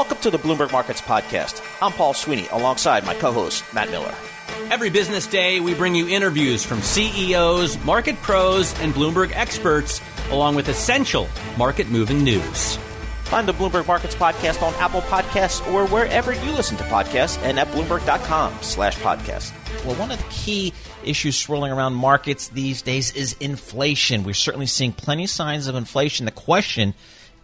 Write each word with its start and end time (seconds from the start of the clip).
Welcome 0.00 0.18
to 0.22 0.30
the 0.30 0.38
Bloomberg 0.38 0.72
Markets 0.72 1.02
Podcast. 1.02 1.62
I'm 1.82 1.92
Paul 1.92 2.14
Sweeney 2.14 2.48
alongside 2.52 3.04
my 3.04 3.12
co 3.12 3.32
host, 3.32 3.62
Matt 3.74 3.90
Miller. 3.90 4.14
Every 4.70 4.88
business 4.88 5.26
day, 5.26 5.60
we 5.60 5.74
bring 5.74 5.94
you 5.94 6.08
interviews 6.08 6.64
from 6.64 6.80
CEOs, 6.80 7.78
market 7.84 8.16
pros, 8.22 8.72
and 8.80 8.94
Bloomberg 8.94 9.30
experts, 9.34 10.00
along 10.30 10.54
with 10.54 10.70
essential 10.70 11.28
market 11.58 11.90
moving 11.90 12.24
news. 12.24 12.76
Find 13.24 13.46
the 13.46 13.52
Bloomberg 13.52 13.86
Markets 13.86 14.14
Podcast 14.14 14.62
on 14.62 14.72
Apple 14.76 15.02
Podcasts 15.02 15.70
or 15.70 15.86
wherever 15.88 16.32
you 16.32 16.50
listen 16.52 16.78
to 16.78 16.84
podcasts 16.84 17.38
and 17.42 17.60
at 17.60 17.68
Bloomberg.com 17.68 18.54
slash 18.62 18.96
podcast. 19.00 19.52
Well, 19.84 19.96
one 19.96 20.10
of 20.10 20.16
the 20.16 20.24
key 20.30 20.72
issues 21.04 21.36
swirling 21.36 21.72
around 21.72 21.92
markets 21.92 22.48
these 22.48 22.80
days 22.80 23.12
is 23.14 23.36
inflation. 23.38 24.24
We're 24.24 24.32
certainly 24.32 24.64
seeing 24.64 24.94
plenty 24.94 25.24
of 25.24 25.30
signs 25.30 25.66
of 25.66 25.74
inflation. 25.74 26.24
The 26.24 26.32
question 26.32 26.94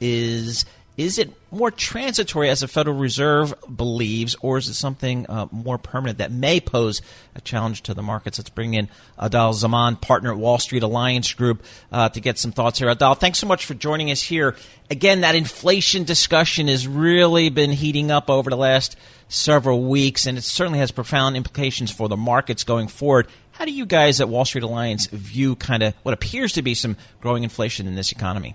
is 0.00 0.64
is 0.96 1.18
it 1.18 1.30
more 1.50 1.70
transitory 1.70 2.48
as 2.48 2.60
the 2.60 2.68
Federal 2.68 2.96
Reserve 2.96 3.54
believes, 3.74 4.34
or 4.40 4.56
is 4.56 4.68
it 4.68 4.74
something 4.74 5.26
uh, 5.28 5.46
more 5.50 5.76
permanent 5.76 6.18
that 6.18 6.32
may 6.32 6.58
pose 6.58 7.02
a 7.34 7.40
challenge 7.40 7.82
to 7.82 7.94
the 7.94 8.02
markets? 8.02 8.38
Let's 8.38 8.50
bring 8.50 8.74
in 8.74 8.88
Aadil 9.18 9.52
Zaman, 9.52 9.96
partner 9.96 10.32
at 10.32 10.38
Wall 10.38 10.58
Street 10.58 10.82
Alliance 10.82 11.32
Group, 11.34 11.62
uh, 11.92 12.08
to 12.08 12.20
get 12.20 12.38
some 12.38 12.52
thoughts 12.52 12.78
here. 12.78 12.88
Aadil, 12.88 13.18
thanks 13.18 13.38
so 13.38 13.46
much 13.46 13.66
for 13.66 13.74
joining 13.74 14.10
us 14.10 14.22
here. 14.22 14.56
Again, 14.90 15.20
that 15.20 15.34
inflation 15.34 16.04
discussion 16.04 16.68
has 16.68 16.88
really 16.88 17.50
been 17.50 17.72
heating 17.72 18.10
up 18.10 18.30
over 18.30 18.48
the 18.48 18.56
last 18.56 18.96
several 19.28 19.82
weeks, 19.82 20.26
and 20.26 20.38
it 20.38 20.44
certainly 20.44 20.78
has 20.78 20.92
profound 20.92 21.36
implications 21.36 21.90
for 21.90 22.08
the 22.08 22.16
markets 22.16 22.64
going 22.64 22.88
forward. 22.88 23.26
How 23.52 23.64
do 23.64 23.72
you 23.72 23.84
guys 23.84 24.20
at 24.20 24.28
Wall 24.28 24.44
Street 24.44 24.64
Alliance 24.64 25.06
view 25.06 25.56
kind 25.56 25.82
of 25.82 25.94
what 26.02 26.14
appears 26.14 26.52
to 26.54 26.62
be 26.62 26.74
some 26.74 26.96
growing 27.20 27.42
inflation 27.42 27.86
in 27.86 27.96
this 27.96 28.12
economy? 28.12 28.54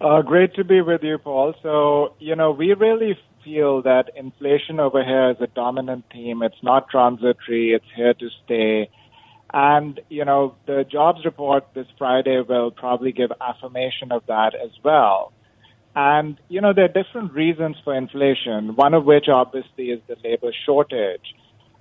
Uh, 0.00 0.22
great 0.22 0.54
to 0.54 0.64
be 0.64 0.80
with 0.80 1.02
you, 1.02 1.18
Paul. 1.18 1.54
So, 1.62 2.14
you 2.18 2.34
know, 2.34 2.50
we 2.50 2.74
really 2.74 3.16
feel 3.44 3.82
that 3.82 4.10
inflation 4.16 4.80
over 4.80 5.04
here 5.04 5.30
is 5.30 5.36
a 5.40 5.46
dominant 5.46 6.04
theme. 6.12 6.42
It's 6.42 6.62
not 6.62 6.88
transitory. 6.90 7.72
It's 7.72 7.84
here 7.94 8.14
to 8.14 8.28
stay. 8.44 8.90
And, 9.52 10.00
you 10.08 10.24
know, 10.24 10.56
the 10.66 10.84
jobs 10.84 11.24
report 11.24 11.68
this 11.74 11.86
Friday 11.96 12.40
will 12.40 12.72
probably 12.72 13.12
give 13.12 13.30
affirmation 13.40 14.10
of 14.10 14.26
that 14.26 14.54
as 14.54 14.70
well. 14.82 15.32
And, 15.94 16.40
you 16.48 16.60
know, 16.60 16.72
there 16.72 16.86
are 16.86 17.02
different 17.02 17.32
reasons 17.32 17.76
for 17.84 17.94
inflation, 17.94 18.74
one 18.74 18.94
of 18.94 19.04
which 19.04 19.28
obviously 19.28 19.90
is 19.90 20.00
the 20.08 20.16
labor 20.24 20.52
shortage. 20.66 21.34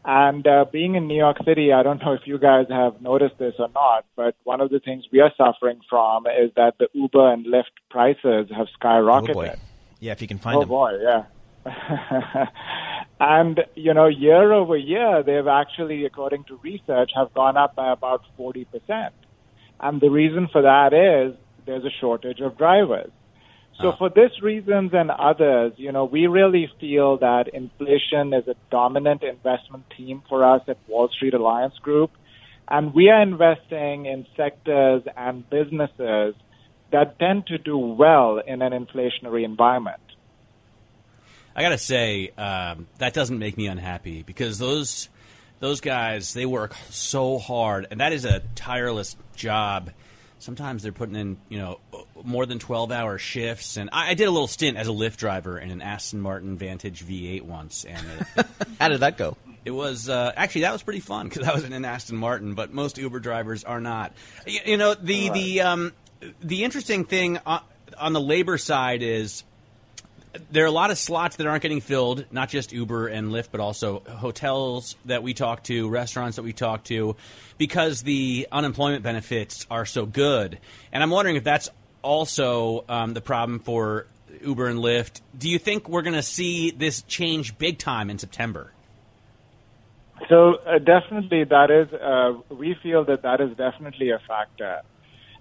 And 0.06 0.46
uh, 0.46 0.66
being 0.72 0.96
in 0.96 1.08
New 1.08 1.18
York 1.18 1.38
City, 1.46 1.72
I 1.72 1.82
don't 1.82 2.02
know 2.04 2.14
if 2.14 2.22
you 2.26 2.38
guys 2.38 2.66
have 2.70 3.02
noticed 3.02 3.38
this 3.38 3.54
or 3.58 3.70
not, 3.74 4.06
but 4.18 4.36
one 4.44 4.60
of 4.60 4.70
the 4.70 4.80
things 4.80 5.06
we 5.12 5.22
are 5.22 5.32
suffering 5.38 5.80
from 5.90 6.26
is 6.28 6.52
that 6.58 6.74
the 6.78 6.90
Uber 6.94 7.32
and 7.32 7.46
Lyft 7.46 7.72
prices 7.90 8.52
have 8.56 8.68
skyrocketed. 8.82 9.30
Oh 9.30 9.34
boy. 9.34 9.56
Yeah, 10.02 10.12
if 10.12 10.22
you 10.22 10.28
can 10.28 10.40
find 10.40 10.58
oh 10.58 10.60
them. 10.62 10.70
boy, 10.70 11.00
yeah. 11.02 11.24
and 13.22 13.62
you 13.76 13.94
know, 13.94 14.08
year 14.08 14.52
over 14.52 14.76
year, 14.76 15.24
they've 15.24 15.48
actually, 15.48 16.06
according 16.06 16.44
to 16.46 16.58
research, 16.58 17.12
have 17.16 17.34
gone 17.34 17.56
up 17.56 17.76
by 17.76 17.90
about 17.92 18.24
forty 18.36 18.66
percent. 18.66 19.14
And 19.80 20.02
the 20.02 20.10
reason 20.10 20.50
for 20.52 20.62
that 20.64 20.94
is 20.94 21.38
there's 21.66 21.86
a 21.86 21.92
shortage 22.02 22.42
of 22.42 22.58
drivers. 22.58 23.12
So 23.82 23.94
for 23.98 24.10
this 24.10 24.42
reasons 24.42 24.92
and 24.94 25.10
others, 25.12 25.74
you 25.78 25.92
know, 25.92 26.06
we 26.06 26.28
really 26.28 26.70
feel 26.80 27.18
that 27.18 27.48
inflation 27.48 28.34
is 28.34 28.48
a 28.48 28.56
dominant 28.70 29.24
investment 29.24 29.86
theme 29.98 30.22
for 30.30 30.46
us 30.46 30.62
at 30.68 30.78
Wall 30.88 31.10
Street 31.10 31.34
Alliance 31.34 31.78
Group. 31.80 32.12
And 32.68 32.94
we 32.94 33.10
are 33.10 33.22
investing 33.22 34.06
in 34.06 34.26
sectors 34.38 35.04
and 35.18 35.50
businesses 35.50 36.36
that 36.92 37.20
tend 37.20 37.48
to 37.48 37.58
do 37.58 37.78
well 37.78 38.38
in 38.38 38.62
an 38.62 38.72
inflationary 38.72 39.44
environment. 39.44 40.00
I 41.56 41.62
gotta 41.62 41.78
say 41.78 42.30
um, 42.38 42.88
that 43.00 43.14
doesn't 43.14 43.38
make 43.38 43.58
me 43.58 43.68
unhappy 43.68 44.24
because 44.24 44.60
those 44.60 45.10
those 45.60 45.82
guys 45.82 46.34
they 46.34 46.46
work 46.46 46.76
so 46.90 47.38
hard, 47.38 47.88
and 47.92 48.00
that 48.00 48.14
is 48.14 48.26
a 48.26 48.42
tireless 48.56 49.16
job 49.36 49.92
sometimes 50.44 50.84
they're 50.84 50.92
putting 50.92 51.16
in 51.16 51.38
you 51.50 51.58
know 51.58 51.80
more 52.24 52.46
than 52.46 52.60
12 52.60 52.92
hour 52.92 53.18
shifts. 53.18 53.78
And 53.78 53.90
I, 53.92 54.12
I, 54.12 54.14
did 54.14 54.28
a 54.28 54.32
little 54.32 54.48
stint 54.48 54.78
as 54.78 54.88
a 54.88 54.92
Lyft 54.92 55.18
driver 55.18 55.58
in 55.58 55.72
an 55.72 55.82
aston 55.82 56.22
martin 56.22 56.58
vantage 56.58 57.06
v8 57.06 57.44
once 57.44 57.86
and 57.86 58.06
it, 58.36 58.46
how 58.80 58.90
did 58.90 59.00
that 59.00 59.18
go? 59.18 59.38
It 59.66 59.72
was 59.72 60.10
uh, 60.10 60.34
actually 60.36 60.62
that 60.62 60.74
was 60.74 60.84
pretty 60.84 61.00
fun 61.00 61.30
because 61.30 61.48
i 61.48 61.54
was 61.54 61.64
in 61.64 61.72
an 61.72 61.86
aston 61.86 62.18
martin 62.18 62.54
but 62.54 62.74
most 62.74 62.98
uber 62.98 63.20
drivers 63.20 63.64
are 63.64 63.80
not. 63.80 64.14
You, 64.46 64.60
you 64.66 64.78
know 64.78 64.94
the 64.94 65.30
right. 65.30 65.34
the 65.34 65.62
um, 65.62 65.94
the 66.42 66.64
interesting 66.64 67.06
thing 67.06 67.40
on, 67.46 67.62
on 67.98 68.14
the 68.14 68.22
labor 68.22 68.58
side 68.58 69.02
is 69.02 69.44
there 70.52 70.64
are 70.64 70.68
a 70.68 70.72
lot 70.72 70.92
of 70.92 70.98
slots 70.98 71.36
that 71.38 71.48
aren't 71.48 71.62
getting 71.62 71.82
filled, 71.82 72.26
not 72.32 72.50
just 72.50 72.72
Uber 72.72 73.08
and 73.08 73.32
Lyft, 73.32 73.50
but 73.52 73.60
also 73.60 74.00
hotels 74.00 74.96
that 75.06 75.24
we 75.24 75.34
talk 75.34 75.64
to, 75.66 75.90
restaurants 75.90 76.38
that 76.38 76.44
we 76.44 76.54
talk 76.54 76.84
to, 76.86 77.16
because 77.58 78.02
the 78.02 78.48
unemployment 78.52 79.04
benefits 79.04 79.66
are 79.70 79.86
so 79.86 80.06
good. 80.06 80.60
And 80.92 81.04
I'm 81.04 81.10
wondering 81.10 81.36
if 81.36 81.44
that's 81.44 81.70
also 82.02 82.84
um, 82.90 83.14
the 83.14 83.22
problem 83.22 83.60
for 83.60 84.08
Uber 84.42 84.68
and 84.68 84.80
Lyft. 84.80 85.22
Do 85.38 85.50
you 85.50 85.60
think 85.60 85.88
we're 85.88 86.02
going 86.02 86.16
to 86.16 86.24
see 86.24 86.72
this 86.72 87.04
change 87.04 87.58
big 87.58 87.78
time 87.78 88.10
in 88.10 88.18
September? 88.18 88.72
So 90.30 90.56
uh, 90.56 90.80
definitely, 90.80 91.44
that 91.46 91.70
is. 91.70 91.92
Uh, 91.94 92.40
we 92.50 92.76
feel 92.82 93.04
that 93.06 93.24
that 93.24 93.42
is 93.42 93.56
definitely 93.58 94.12
a 94.12 94.20
factor. 94.20 94.82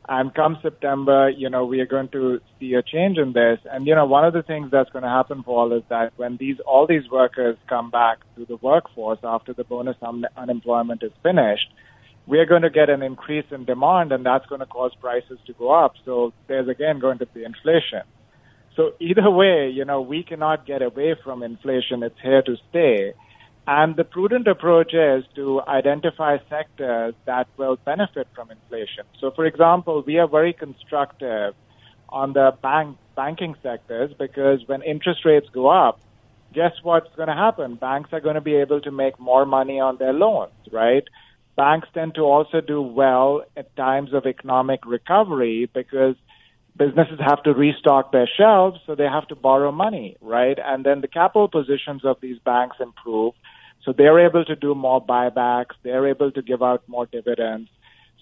And 0.08 0.34
come 0.34 0.58
September, 0.62 1.30
you 1.30 1.48
know, 1.48 1.64
we 1.64 1.80
are 1.80 1.86
going 1.86 2.08
to 2.10 2.40
see 2.58 2.74
a 2.74 2.82
change 2.82 3.18
in 3.18 3.32
this. 3.32 3.60
And, 3.70 3.86
you 3.86 3.94
know, 3.94 4.06
one 4.06 4.24
of 4.24 4.32
the 4.32 4.42
things 4.42 4.70
that's 4.72 4.90
going 4.90 5.04
to 5.04 5.08
happen, 5.08 5.44
Paul, 5.44 5.72
is 5.72 5.84
that 5.90 6.12
when 6.16 6.36
these, 6.38 6.56
all 6.66 6.86
these 6.88 7.08
workers 7.10 7.56
come 7.68 7.90
back 7.90 8.18
to 8.36 8.44
the 8.44 8.56
workforce 8.60 9.20
after 9.22 9.54
the 9.54 9.64
bonus 9.64 9.96
un- 10.02 10.24
unemployment 10.36 11.02
is 11.04 11.12
finished, 11.22 11.68
we 12.26 12.38
are 12.38 12.46
going 12.46 12.62
to 12.62 12.70
get 12.70 12.90
an 12.90 13.02
increase 13.02 13.46
in 13.50 13.64
demand 13.64 14.12
and 14.12 14.26
that's 14.26 14.46
going 14.46 14.60
to 14.60 14.66
cause 14.66 14.92
prices 15.00 15.38
to 15.46 15.52
go 15.54 15.70
up. 15.72 15.92
So 16.04 16.32
there's 16.48 16.68
again 16.68 16.98
going 17.00 17.18
to 17.18 17.26
be 17.26 17.44
inflation. 17.44 18.02
So 18.76 18.92
either 19.00 19.30
way, 19.30 19.70
you 19.72 19.84
know, 19.84 20.00
we 20.00 20.24
cannot 20.24 20.66
get 20.66 20.82
away 20.82 21.14
from 21.22 21.42
inflation. 21.42 22.02
It's 22.02 22.16
here 22.22 22.42
to 22.42 22.56
stay. 22.70 23.14
And 23.66 23.94
the 23.94 24.04
prudent 24.04 24.48
approach 24.48 24.92
is 24.92 25.24
to 25.36 25.62
identify 25.68 26.38
sectors 26.50 27.14
that 27.26 27.46
will 27.56 27.76
benefit 27.76 28.26
from 28.34 28.50
inflation. 28.50 29.04
So, 29.20 29.30
for 29.30 29.46
example, 29.46 30.02
we 30.04 30.18
are 30.18 30.26
very 30.26 30.52
constructive 30.52 31.54
on 32.08 32.32
the 32.32 32.56
bank 32.60 32.98
banking 33.14 33.54
sectors 33.62 34.12
because 34.18 34.60
when 34.66 34.82
interest 34.82 35.24
rates 35.24 35.48
go 35.52 35.68
up, 35.68 36.00
guess 36.52 36.72
what's 36.82 37.14
going 37.14 37.28
to 37.28 37.34
happen? 37.34 37.76
Banks 37.76 38.12
are 38.12 38.20
going 38.20 38.34
to 38.34 38.40
be 38.40 38.56
able 38.56 38.80
to 38.80 38.90
make 38.90 39.18
more 39.20 39.46
money 39.46 39.78
on 39.80 39.96
their 39.98 40.12
loans, 40.12 40.52
right? 40.70 41.04
Banks 41.56 41.88
tend 41.92 42.14
to 42.14 42.22
also 42.22 42.60
do 42.60 42.80
well 42.80 43.44
at 43.56 43.74
times 43.76 44.12
of 44.14 44.26
economic 44.26 44.86
recovery 44.86 45.70
because 45.72 46.16
businesses 46.76 47.20
have 47.20 47.42
to 47.42 47.52
restock 47.52 48.12
their 48.12 48.28
shelves, 48.38 48.80
so 48.86 48.94
they 48.94 49.04
have 49.04 49.28
to 49.28 49.36
borrow 49.36 49.70
money, 49.70 50.16
right? 50.20 50.58
And 50.58 50.84
then 50.84 51.00
the 51.00 51.08
capital 51.08 51.48
positions 51.48 52.04
of 52.04 52.18
these 52.20 52.38
banks 52.38 52.76
improve. 52.80 53.34
So 53.84 53.92
they're 53.92 54.24
able 54.24 54.44
to 54.44 54.56
do 54.56 54.74
more 54.74 55.04
buybacks. 55.04 55.74
They're 55.82 56.06
able 56.08 56.30
to 56.32 56.42
give 56.42 56.62
out 56.62 56.82
more 56.88 57.06
dividends. 57.06 57.68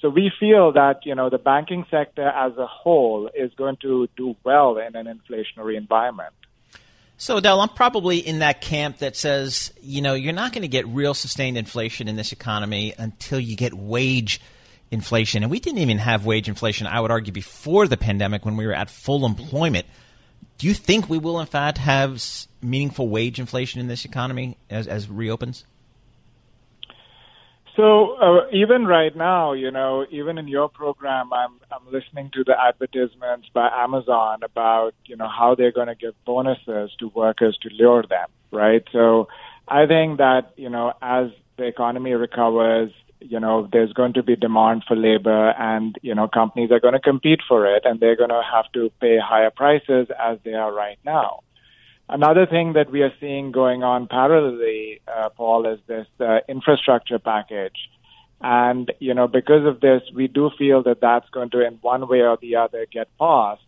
So 0.01 0.09
we 0.09 0.33
feel 0.41 0.73
that, 0.73 1.05
you 1.05 1.15
know, 1.15 1.29
the 1.29 1.39
banking 1.39 1.85
sector 1.91 2.27
as 2.27 2.57
a 2.57 2.67
whole 2.67 3.29
is 3.35 3.53
going 3.55 3.77
to 3.83 4.09
do 4.17 4.35
well 4.45 4.79
in 4.79 4.97
an 4.97 5.07
inflationary 5.07 5.77
environment. 5.77 6.33
So, 7.19 7.39
Aadil, 7.39 7.62
I'm 7.62 7.69
probably 7.69 8.17
in 8.17 8.39
that 8.39 8.62
camp 8.62 8.99
that 8.99 9.15
says, 9.15 9.75
you 9.83 10.01
know, 10.01 10.15
you're 10.15 10.33
not 10.33 10.55
going 10.55 10.62
to 10.62 10.69
get 10.69 10.87
real 10.89 11.12
sustained 11.12 11.59
inflation 11.59 12.09
in 12.09 12.17
this 12.17 12.33
economy 12.33 12.95
until 12.97 13.39
you 13.39 13.57
get 13.57 13.75
wage 13.75 14.41
inflation. 14.91 15.43
And 15.43 15.51
we 15.51 15.61
didn't 15.61 15.81
even 15.81 15.99
have 15.99 16.25
wage 16.25 16.49
inflation, 16.49 16.87
I 16.87 16.99
would 16.99 17.11
argue, 17.11 17.31
before 17.31 17.87
the 17.87 17.99
pandemic 17.99 18.47
when 18.47 18.57
we 18.57 18.67
were 18.67 18.73
at 18.73 18.89
full 18.89 19.27
employment. 19.27 19.87
Do 20.61 20.67
you 20.67 20.75
think 20.75 21.09
we 21.09 21.17
will, 21.17 21.41
in 21.41 21.47
fact, 21.47 21.79
have 21.79 22.23
meaningful 22.61 23.09
wage 23.09 23.41
inflation 23.41 23.81
in 23.81 23.89
this 23.89 24.05
economy 24.05 24.59
as, 24.69 24.87
as 24.87 25.09
reopens? 25.09 25.65
So 27.77 28.17
uh, 28.17 28.47
even 28.53 28.85
right 28.85 29.17
now, 29.17 29.55
you 29.55 29.71
know, 29.71 30.05
even 30.11 30.37
in 30.37 30.49
your 30.49 30.69
program, 30.69 31.33
I'm 31.33 31.53
I'm 31.73 31.91
listening 31.91 32.31
to 32.35 32.45
the 32.45 32.53
advertisements 32.61 33.49
by 33.55 33.71
Amazon 33.75 34.41
about 34.43 34.93
you 35.07 35.17
know 35.17 35.29
how 35.29 35.55
they're 35.55 35.73
going 35.73 35.87
to 35.87 35.95
give 35.95 36.12
bonuses 36.27 36.91
to 36.99 37.09
workers 37.09 37.57
to 37.62 37.71
lure 37.73 38.05
them, 38.07 38.29
right? 38.51 38.85
So 38.93 39.29
I 39.67 39.87
think 39.87 40.19
that 40.19 40.53
you 40.57 40.69
know 40.69 40.93
as 41.01 41.31
the 41.57 41.65
economy 41.65 42.12
recovers, 42.12 42.91
you 43.20 43.40
know, 43.40 43.69
there's 43.70 43.93
going 43.93 44.14
to 44.14 44.22
be 44.22 44.37
demand 44.37 44.84
for 44.87 44.96
labor, 44.96 45.50
and 45.50 45.96
you 46.02 46.14
know, 46.14 46.28
companies 46.28 46.70
are 46.70 46.81
going 46.81 46.94
to 46.94 47.00
compete 47.00 47.40
for 47.46 47.67
it, 47.67 47.84
and 47.84 48.00
they're 48.00 48.17
going 48.17 48.31
to 48.31 48.43
have 48.43 48.70
to 48.72 48.90
pay 49.00 49.19
higher 49.19 49.50
prices 49.50 50.08
as 50.19 50.38
they 50.44 50.55
are 50.55 50.72
right 50.72 50.99
now. 51.05 51.40
Another 52.08 52.44
thing 52.44 52.72
that 52.72 52.90
we 52.90 53.02
are 53.02 53.12
seeing 53.20 53.52
going 53.52 53.84
on 53.84 54.08
parallelly, 54.08 55.00
uh, 55.06 55.28
Paul, 55.28 55.67
is 55.72 55.78
this 55.87 56.08
uh, 56.19 56.38
infrastructure 56.49 57.20
package. 57.20 57.76
And, 58.40 58.90
you 58.99 59.14
know, 59.14 59.28
because 59.28 59.64
of 59.64 59.81
this, 59.81 60.02
we 60.12 60.26
do 60.26 60.50
feel 60.58 60.82
that 60.84 61.00
that's 61.00 61.28
going 61.31 61.50
to, 61.50 61.64
in 61.64 61.75
one 61.75 62.08
way 62.08 62.23
or 62.23 62.37
the 62.40 62.56
other, 62.56 62.87
get 62.90 63.06
passed. 63.16 63.62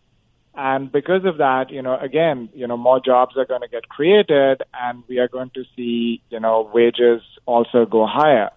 And 0.55 0.91
because 0.91 1.25
of 1.25 1.37
that, 1.37 1.69
you 1.69 1.81
know, 1.81 1.97
again, 1.97 2.49
you 2.53 2.67
know, 2.67 2.77
more 2.77 2.99
jobs 2.99 3.37
are 3.37 3.45
going 3.45 3.61
to 3.61 3.67
get 3.67 3.87
created 3.87 4.61
and 4.73 5.03
we 5.07 5.19
are 5.19 5.27
going 5.27 5.51
to 5.51 5.63
see, 5.75 6.21
you 6.29 6.39
know, 6.39 6.69
wages 6.73 7.21
also 7.45 7.85
go 7.85 8.05
higher. 8.05 8.49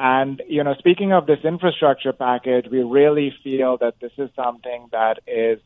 And, 0.00 0.40
you 0.48 0.62
know, 0.62 0.74
speaking 0.78 1.12
of 1.12 1.26
this 1.26 1.40
infrastructure 1.42 2.12
package, 2.12 2.66
we 2.70 2.84
really 2.84 3.34
feel 3.42 3.78
that 3.78 3.94
this 4.00 4.12
is 4.16 4.30
something 4.36 4.86
that 4.92 5.18
is 5.26 5.58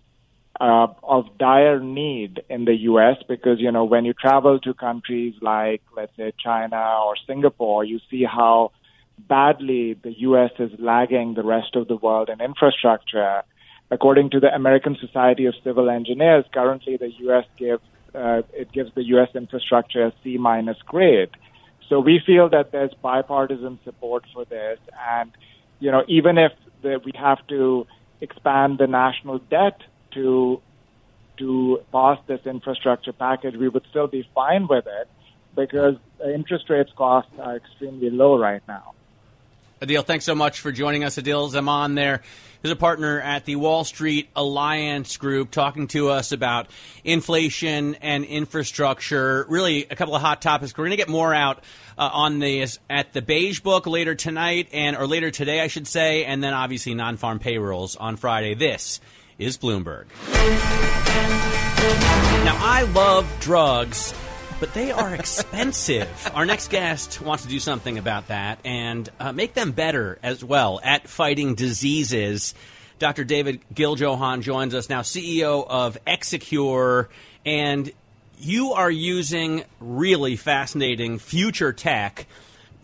uh, 0.59 0.87
of 1.03 1.37
dire 1.37 1.81
need 1.81 2.43
in 2.49 2.65
the 2.65 2.75
U.S. 2.93 3.17
because, 3.29 3.61
you 3.61 3.71
know, 3.71 3.85
when 3.85 4.07
you 4.07 4.15
travel 4.15 4.59
to 4.61 4.73
countries 4.73 5.35
like, 5.43 5.83
let's 5.95 6.17
say, 6.17 6.33
China 6.43 7.03
or 7.05 7.15
Singapore, 7.27 7.85
you 7.85 8.01
see 8.11 8.25
how 8.25 8.73
badly 9.19 9.99
the 10.03 10.19
U.S. 10.21 10.53
is 10.59 10.71
lagging 10.79 11.35
the 11.35 11.45
rest 11.45 11.77
of 11.77 11.87
the 11.87 11.97
world 11.97 12.31
in 12.31 12.41
infrastructure. 12.41 13.43
According 13.91 14.31
to 14.31 14.41
the 14.41 14.55
American 14.55 14.97
Society 14.99 15.45
of 15.45 15.55
Civil 15.63 15.91
Engineers, 15.91 16.47
currently 16.55 16.97
the 16.97 17.11
U.S. 17.19 17.45
gives 17.59 17.83
uh, 18.15 18.43
it 18.55 18.73
gives 18.73 18.95
the 18.95 19.05
U.S. 19.05 19.29
infrastructure 19.35 20.07
a 20.07 20.13
C 20.23 20.39
minus 20.39 20.77
grade. 20.87 21.31
So 21.89 22.01
we 22.01 22.21
feel 22.25 22.49
that 22.51 22.73
there's 22.73 22.93
bipartisan 22.95 23.79
support 23.85 24.25
for 24.33 24.45
this, 24.45 24.79
and 25.09 25.31
you 25.81 25.91
know, 25.91 26.05
even 26.09 26.39
if 26.39 26.53
the, 26.83 27.01
we 27.05 27.13
have 27.15 27.47
to 27.49 27.87
expand 28.21 28.79
the 28.79 28.87
national 28.87 29.39
debt 29.39 29.83
to 30.13 30.61
to 31.39 31.81
pass 31.93 32.19
this 32.27 32.41
infrastructure 32.45 33.13
package, 33.13 33.57
we 33.57 33.69
would 33.69 33.85
still 33.91 34.07
be 34.07 34.29
fine 34.35 34.67
with 34.69 34.87
it 34.87 35.09
because 35.57 35.97
interest 36.25 36.71
rates 36.71 36.93
costs 36.97 37.33
are 37.39 37.57
extremely 37.57 38.11
low 38.11 38.39
right 38.39 38.63
now. 38.69 38.95
Aadil, 39.83 40.07
thanks 40.07 40.25
so 40.25 40.37
much 40.37 40.61
for 40.61 40.71
joining 40.71 41.03
us. 41.03 41.17
Aadil 41.17 41.51
Zaman 41.51 41.97
there 41.97 42.23
is 42.63 42.71
a 42.71 42.77
partner 42.77 43.21
at 43.21 43.45
the 43.47 43.57
Wall 43.57 43.83
Street 43.83 44.29
Alliance 44.37 45.17
Group 45.17 45.51
talking 45.51 45.89
to 45.89 46.09
us 46.09 46.31
about 46.31 46.69
inflation 47.03 47.97
and 47.97 48.25
infrastructure. 48.25 49.45
Really, 49.49 49.87
a 49.91 49.97
couple 49.97 50.15
of 50.15 50.23
hot 50.23 50.41
topics. 50.41 50.73
We're 50.79 50.85
going 50.85 50.93
to 50.93 50.97
get 50.99 51.09
more 51.09 51.35
out 51.35 51.65
uh, 51.99 52.09
on 52.13 52.39
this 52.39 52.79
at 52.89 53.13
the 53.13 53.23
Beige 53.23 53.59
Book 53.59 53.89
later 53.89 54.15
tonight, 54.15 54.69
and 54.73 54.97
or 54.97 55.09
later 55.09 55.33
today, 55.33 55.61
I 55.61 55.67
should 55.67 55.89
say, 55.89 56.27
and 56.27 56.45
then 56.45 56.55
obviously 56.55 56.95
non-farm 56.95 57.41
payrolls 57.41 57.97
on 57.97 58.15
Friday. 58.15 58.55
This 58.55 59.01
is 59.37 59.59
Bloomberg. 59.59 60.07
Now, 62.45 62.57
I 62.61 62.83
love 62.95 63.29
drugs, 63.41 64.15
but 64.63 64.75
they 64.75 64.93
are 64.93 65.13
expensive. 65.13 66.31
Our 66.35 66.47
next 66.47 66.71
guest 66.71 67.21
wants 67.21 67.43
to 67.43 67.49
do 67.49 67.59
something 67.59 67.99
about 67.99 68.29
that 68.29 68.61
and 68.65 69.09
uh, 69.19 69.33
make 69.33 69.55
them 69.55 69.73
better 69.73 70.21
as 70.23 70.45
well 70.45 70.79
at 70.85 71.09
fighting 71.09 71.57
diseases. 71.57 72.55
Dr. 73.01 73.25
David 73.25 73.61
Giljohann 73.75 74.41
joins 74.41 74.73
us 74.73 74.89
now, 74.89 75.01
CEO 75.01 75.67
of 75.69 75.99
Exicure, 76.07 77.09
and 77.45 77.91
you 78.39 78.75
are 78.75 78.89
using 78.89 79.65
really 79.81 80.37
fascinating 80.37 81.19
future 81.19 81.73
tech 81.73 82.29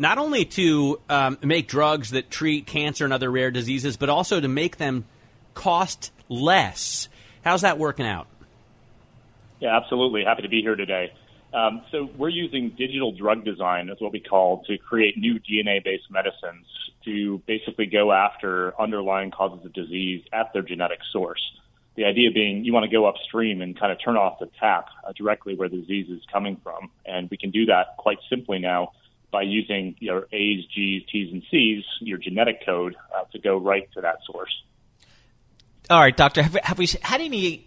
not 0.00 0.18
only 0.18 0.46
to 0.46 1.00
um, 1.08 1.38
make 1.44 1.68
drugs 1.68 2.10
that 2.10 2.28
treat 2.28 2.66
cancer 2.66 3.04
and 3.04 3.12
other 3.12 3.30
rare 3.30 3.52
diseases, 3.52 3.96
but 3.96 4.08
also 4.08 4.40
to 4.40 4.48
make 4.48 4.78
them 4.78 5.04
cost 5.54 6.10
less. 6.28 7.08
How's 7.44 7.60
that 7.60 7.78
working 7.78 8.04
out? 8.04 8.26
Yeah, 9.60 9.76
absolutely. 9.76 10.24
Happy 10.24 10.42
to 10.42 10.48
be 10.48 10.60
here 10.60 10.74
today. 10.74 11.12
Um, 11.52 11.82
so 11.90 12.10
we're 12.16 12.28
using 12.28 12.70
digital 12.76 13.12
drug 13.12 13.44
design, 13.44 13.86
that's 13.86 14.00
what 14.00 14.12
we 14.12 14.20
call, 14.20 14.64
to 14.64 14.76
create 14.76 15.16
new 15.16 15.40
DNA-based 15.40 16.10
medicines 16.10 16.66
to 17.04 17.42
basically 17.46 17.86
go 17.86 18.12
after 18.12 18.78
underlying 18.80 19.30
causes 19.30 19.64
of 19.64 19.72
disease 19.72 20.22
at 20.32 20.52
their 20.52 20.62
genetic 20.62 20.98
source. 21.10 21.40
The 21.96 22.04
idea 22.04 22.30
being 22.32 22.64
you 22.64 22.72
want 22.72 22.84
to 22.84 22.90
go 22.90 23.06
upstream 23.06 23.62
and 23.62 23.78
kind 23.78 23.90
of 23.90 23.98
turn 24.04 24.16
off 24.16 24.38
the 24.38 24.50
tap 24.60 24.86
uh, 25.06 25.12
directly 25.16 25.56
where 25.56 25.68
the 25.68 25.78
disease 25.78 26.08
is 26.10 26.22
coming 26.30 26.58
from. 26.62 26.90
And 27.06 27.28
we 27.30 27.36
can 27.36 27.50
do 27.50 27.66
that 27.66 27.96
quite 27.96 28.18
simply 28.28 28.58
now 28.58 28.92
by 29.32 29.42
using 29.42 29.96
your 29.98 30.28
A's, 30.32 30.64
G's, 30.74 31.02
T's, 31.10 31.32
and 31.32 31.42
C's, 31.50 31.84
your 32.00 32.18
genetic 32.18 32.64
code, 32.64 32.94
uh, 33.14 33.24
to 33.32 33.38
go 33.38 33.56
right 33.56 33.90
to 33.94 34.02
that 34.02 34.18
source. 34.30 34.62
All 35.90 36.00
right, 36.00 36.16
doctor. 36.16 36.42
Have, 36.42 36.54
have 36.62 36.78
we 36.78 36.88
had 37.02 37.20
any 37.20 37.66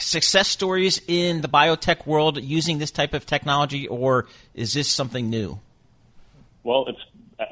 success 0.00 0.48
stories 0.48 1.00
in 1.06 1.40
the 1.40 1.48
biotech 1.48 2.06
world 2.06 2.42
using 2.42 2.78
this 2.78 2.90
type 2.90 3.14
of 3.14 3.26
technology, 3.26 3.86
or 3.88 4.26
is 4.54 4.74
this 4.74 4.88
something 4.88 5.30
new? 5.30 5.60
Well, 6.62 6.86
it's 6.88 7.00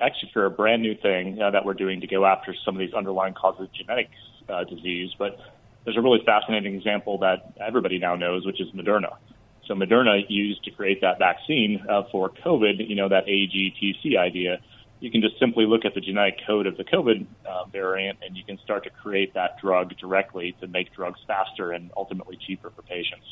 actually 0.00 0.30
for 0.32 0.44
a 0.44 0.50
brand 0.50 0.82
new 0.82 0.94
thing 0.94 1.40
uh, 1.40 1.50
that 1.50 1.64
we're 1.64 1.74
doing 1.74 2.00
to 2.00 2.06
go 2.06 2.26
after 2.26 2.54
some 2.64 2.74
of 2.74 2.78
these 2.78 2.92
underlying 2.92 3.34
causes 3.34 3.62
of 3.62 3.72
genetic 3.72 4.10
uh, 4.48 4.64
disease. 4.64 5.10
But 5.18 5.38
there's 5.84 5.96
a 5.96 6.02
really 6.02 6.20
fascinating 6.24 6.74
example 6.74 7.18
that 7.18 7.54
everybody 7.60 7.98
now 7.98 8.14
knows, 8.16 8.44
which 8.44 8.60
is 8.60 8.68
Moderna. 8.72 9.16
So 9.66 9.74
Moderna 9.74 10.22
used 10.28 10.64
to 10.64 10.70
create 10.70 11.00
that 11.02 11.18
vaccine 11.18 11.84
uh, 11.88 12.02
for 12.10 12.30
COVID, 12.30 12.88
you 12.88 12.96
know, 12.96 13.08
that 13.08 13.26
AGTC 13.26 14.18
idea 14.18 14.58
you 15.00 15.10
can 15.10 15.20
just 15.20 15.38
simply 15.38 15.64
look 15.66 15.84
at 15.84 15.94
the 15.94 16.00
genetic 16.00 16.40
code 16.46 16.66
of 16.66 16.76
the 16.76 16.84
COVID 16.84 17.26
uh, 17.46 17.64
variant 17.66 18.18
and 18.26 18.36
you 18.36 18.44
can 18.44 18.58
start 18.58 18.84
to 18.84 18.90
create 18.90 19.34
that 19.34 19.58
drug 19.60 19.96
directly 19.98 20.56
to 20.60 20.66
make 20.66 20.92
drugs 20.92 21.20
faster 21.26 21.72
and 21.72 21.90
ultimately 21.96 22.36
cheaper 22.46 22.70
for 22.70 22.82
patients. 22.82 23.26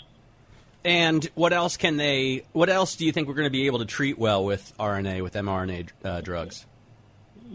And 0.84 1.28
what 1.34 1.52
else 1.52 1.76
can 1.76 1.96
they? 1.96 2.44
What 2.52 2.70
else 2.70 2.94
do 2.94 3.04
you 3.04 3.10
think 3.10 3.26
we're 3.26 3.34
going 3.34 3.46
to 3.46 3.50
be 3.50 3.66
able 3.66 3.80
to 3.80 3.84
treat 3.84 4.18
well 4.18 4.44
with 4.44 4.72
RNA 4.78 5.22
with 5.22 5.34
mRNA 5.34 5.88
uh, 6.04 6.20
drugs? 6.20 6.64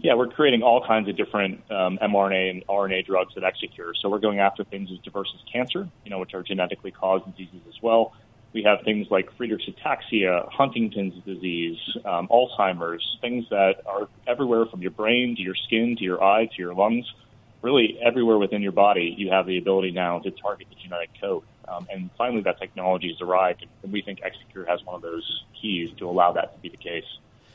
Yeah, 0.02 0.14
we're 0.14 0.28
creating 0.28 0.62
all 0.62 0.86
kinds 0.86 1.08
of 1.08 1.16
different 1.16 1.62
um, 1.70 1.98
mRNA 2.02 2.50
and 2.50 2.66
RNA 2.66 3.06
drugs 3.06 3.34
at 3.36 3.44
Exicure. 3.44 3.94
So 4.00 4.10
we're 4.10 4.18
going 4.18 4.38
after 4.38 4.64
things 4.64 4.90
as 4.90 4.98
diverse 4.98 5.32
as 5.34 5.40
cancer, 5.50 5.88
you 6.04 6.10
know, 6.10 6.18
which 6.18 6.34
are 6.34 6.42
genetically 6.42 6.90
caused 6.90 7.24
diseases 7.24 7.60
as 7.68 7.80
well. 7.82 8.12
We 8.52 8.62
have 8.64 8.82
things 8.84 9.06
like 9.10 9.30
Friedreich's 9.38 9.68
ataxia, 9.68 10.46
Huntington's 10.50 11.14
disease, 11.24 11.78
um, 12.04 12.28
Alzheimer's, 12.28 13.18
things 13.20 13.46
that 13.50 13.76
are 13.86 14.08
everywhere 14.26 14.66
from 14.66 14.82
your 14.82 14.90
brain 14.90 15.34
to 15.36 15.42
your 15.42 15.54
skin 15.54 15.96
to 15.96 16.04
your 16.04 16.22
eye 16.22 16.46
to 16.46 16.58
your 16.58 16.74
lungs. 16.74 17.10
Really, 17.62 17.98
everywhere 18.04 18.38
within 18.38 18.60
your 18.60 18.72
body, 18.72 19.14
you 19.16 19.30
have 19.30 19.46
the 19.46 19.56
ability 19.56 19.92
now 19.92 20.18
to 20.18 20.30
target 20.30 20.66
the 20.68 20.74
genetic 20.82 21.10
code. 21.20 21.44
Um, 21.66 21.86
and 21.90 22.10
finally, 22.18 22.42
that 22.42 22.58
technology 22.58 23.08
has 23.08 23.20
arrived, 23.22 23.64
and 23.82 23.92
we 23.92 24.02
think 24.02 24.20
Exicure 24.22 24.66
has 24.66 24.84
one 24.84 24.96
of 24.96 25.02
those 25.02 25.44
keys 25.60 25.90
to 25.98 26.08
allow 26.08 26.32
that 26.32 26.54
to 26.54 26.60
be 26.60 26.68
the 26.68 26.76
case. 26.76 27.04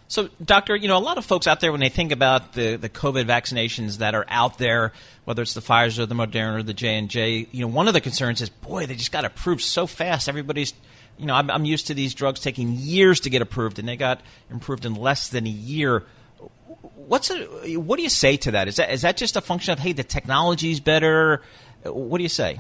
So, 0.10 0.30
doctor, 0.44 0.76
you 0.76 0.88
know, 0.88 0.98
a 0.98 1.00
lot 1.00 1.18
of 1.18 1.26
folks 1.26 1.48
out 1.48 1.60
there 1.60 1.72
when 1.72 1.82
they 1.82 1.90
think 1.90 2.14
about 2.14 2.54
the, 2.54 2.78
the 2.78 2.88
COVID 2.88 3.26
vaccinations 3.26 3.98
that 3.98 4.16
are 4.16 4.26
out 4.30 4.58
there, 4.58 4.94
whether 5.26 5.42
it's 5.42 5.54
the 5.54 5.62
Pfizer, 5.62 6.00
or 6.00 6.06
the 6.06 6.16
Moderna, 6.16 6.60
or 6.60 6.64
the 6.64 6.74
J 6.74 6.98
and 6.98 7.10
J, 7.10 7.48
you 7.52 7.62
know, 7.62 7.68
one 7.68 7.90
of 7.90 7.94
the 7.94 8.00
concerns 8.00 8.42
is, 8.42 8.50
boy, 8.50 8.86
they 8.86 8.96
just 8.96 9.12
got 9.12 9.26
approved 9.26 9.62
so 9.62 9.86
fast. 9.86 10.30
Everybody's, 10.30 10.74
you 11.18 11.26
know, 11.26 11.34
I'm, 11.34 11.52
I'm 11.52 11.66
used 11.66 11.88
to 11.88 11.94
these 11.94 12.14
drugs 12.14 12.40
taking 12.40 12.72
years 12.72 13.20
to 13.22 13.30
get 13.30 13.42
approved, 13.42 13.80
and 13.80 13.88
they 13.88 13.98
got 13.98 14.22
approved 14.50 14.86
in 14.86 14.96
less 14.96 15.28
than 15.28 15.46
a 15.46 15.50
year. 15.50 16.06
What's 16.96 17.30
a, 17.30 17.76
what 17.76 17.98
do 17.98 18.04
you 18.04 18.10
say 18.10 18.38
to 18.38 18.52
that? 18.52 18.70
Is 18.70 18.78
that 18.78 18.92
is 18.92 19.02
that 19.02 19.18
just 19.18 19.36
a 19.36 19.42
function 19.42 19.74
of 19.74 19.80
hey, 19.80 19.92
the 19.92 20.04
technology's 20.04 20.80
better? 20.80 21.42
What 21.84 22.18
do 22.18 22.24
you 22.24 22.30
say? 22.30 22.60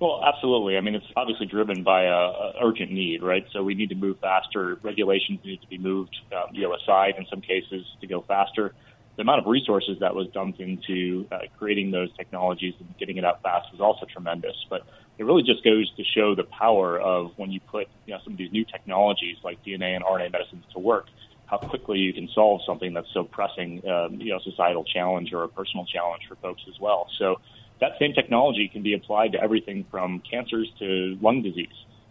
Well, 0.00 0.20
absolutely. 0.26 0.76
I 0.76 0.80
mean, 0.80 0.94
it's 0.94 1.06
obviously 1.16 1.46
driven 1.46 1.82
by 1.84 2.04
a, 2.04 2.12
a 2.12 2.52
urgent 2.62 2.90
need, 2.90 3.22
right? 3.22 3.44
So 3.52 3.62
we 3.62 3.74
need 3.74 3.88
to 3.90 3.94
move 3.94 4.18
faster. 4.20 4.78
Regulations 4.82 5.40
need 5.44 5.60
to 5.62 5.68
be 5.68 5.78
moved, 5.78 6.14
um, 6.32 6.48
you 6.52 6.62
know, 6.62 6.74
aside 6.74 7.14
in 7.16 7.26
some 7.30 7.40
cases 7.40 7.86
to 8.00 8.06
go 8.06 8.22
faster. 8.26 8.74
The 9.16 9.22
amount 9.22 9.40
of 9.40 9.46
resources 9.46 9.98
that 10.00 10.14
was 10.14 10.26
dumped 10.34 10.58
into 10.60 11.26
uh, 11.30 11.38
creating 11.56 11.92
those 11.92 12.12
technologies 12.16 12.74
and 12.80 12.96
getting 12.98 13.16
it 13.16 13.24
out 13.24 13.40
fast 13.42 13.68
was 13.72 13.80
also 13.80 14.04
tremendous. 14.12 14.56
But 14.68 14.82
it 15.18 15.24
really 15.24 15.44
just 15.44 15.62
goes 15.64 15.90
to 15.94 16.02
show 16.02 16.34
the 16.34 16.44
power 16.44 16.98
of 17.00 17.30
when 17.36 17.52
you 17.52 17.60
put 17.60 17.86
you 18.06 18.14
know, 18.14 18.20
some 18.24 18.32
of 18.32 18.38
these 18.38 18.50
new 18.52 18.64
technologies 18.64 19.36
like 19.44 19.60
DNA 19.64 19.94
and 19.94 20.04
RNA 20.04 20.32
medicines 20.32 20.64
to 20.72 20.80
work, 20.80 21.06
how 21.46 21.58
quickly 21.58 21.98
you 21.98 22.12
can 22.12 22.28
solve 22.34 22.60
something 22.66 22.92
that's 22.92 23.06
so 23.14 23.22
pressing, 23.22 23.80
um, 23.88 24.20
you 24.20 24.32
know, 24.32 24.40
societal 24.42 24.84
challenge 24.84 25.32
or 25.32 25.44
a 25.44 25.48
personal 25.48 25.86
challenge 25.86 26.22
for 26.28 26.34
folks 26.36 26.62
as 26.68 26.74
well. 26.80 27.06
So 27.18 27.36
that 27.84 27.98
same 27.98 28.14
technology 28.14 28.68
can 28.72 28.82
be 28.82 28.94
applied 28.94 29.32
to 29.32 29.42
everything 29.42 29.84
from 29.90 30.22
cancers 30.28 30.70
to 30.78 31.18
lung 31.20 31.42
disease. 31.42 31.68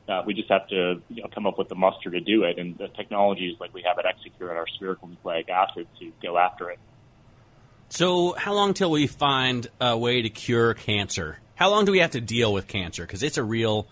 Uh, 0.08 0.22
we 0.25 0.34
just 0.34 0.50
have 0.50 0.68
to 0.68 1.01
you 1.10 1.24
know, 1.24 1.30
come 1.34 1.48
up 1.48 1.58
with 1.58 1.70
the 1.70 1.75
muster 1.75 2.12
to 2.12 2.20
do 2.20 2.44
it, 2.44 2.60
and 2.60 2.77
the 2.77 2.89
technologies 2.89 3.56
like 3.60 3.74
we 3.74 3.84
have 3.88 3.98
at 3.98 4.06
Exicure 4.06 4.50
and 4.50 4.58
our 4.58 4.68
spherical 4.75 5.08
nucleic 5.08 5.50
acid 5.50 5.88
to 6.00 6.12
go 6.22 6.38
after 6.38 6.70
it. 6.70 6.80
So, 7.89 8.34
how 8.34 8.53
long 8.53 8.74
till 8.74 8.92
we 8.92 9.08
find 9.08 9.68
a 9.80 9.98
way 9.98 10.22
to 10.22 10.30
cure 10.30 10.74
cancer? 10.74 11.39
How 11.56 11.70
long 11.70 11.86
do 11.86 11.92
we 11.92 12.00
have 12.00 12.12
to 12.12 12.22
deal 12.22 12.51
with 12.51 12.68
cancer? 12.68 13.03
Because 13.03 13.24
it's 13.24 13.38
a 13.38 13.44
real 13.44 13.88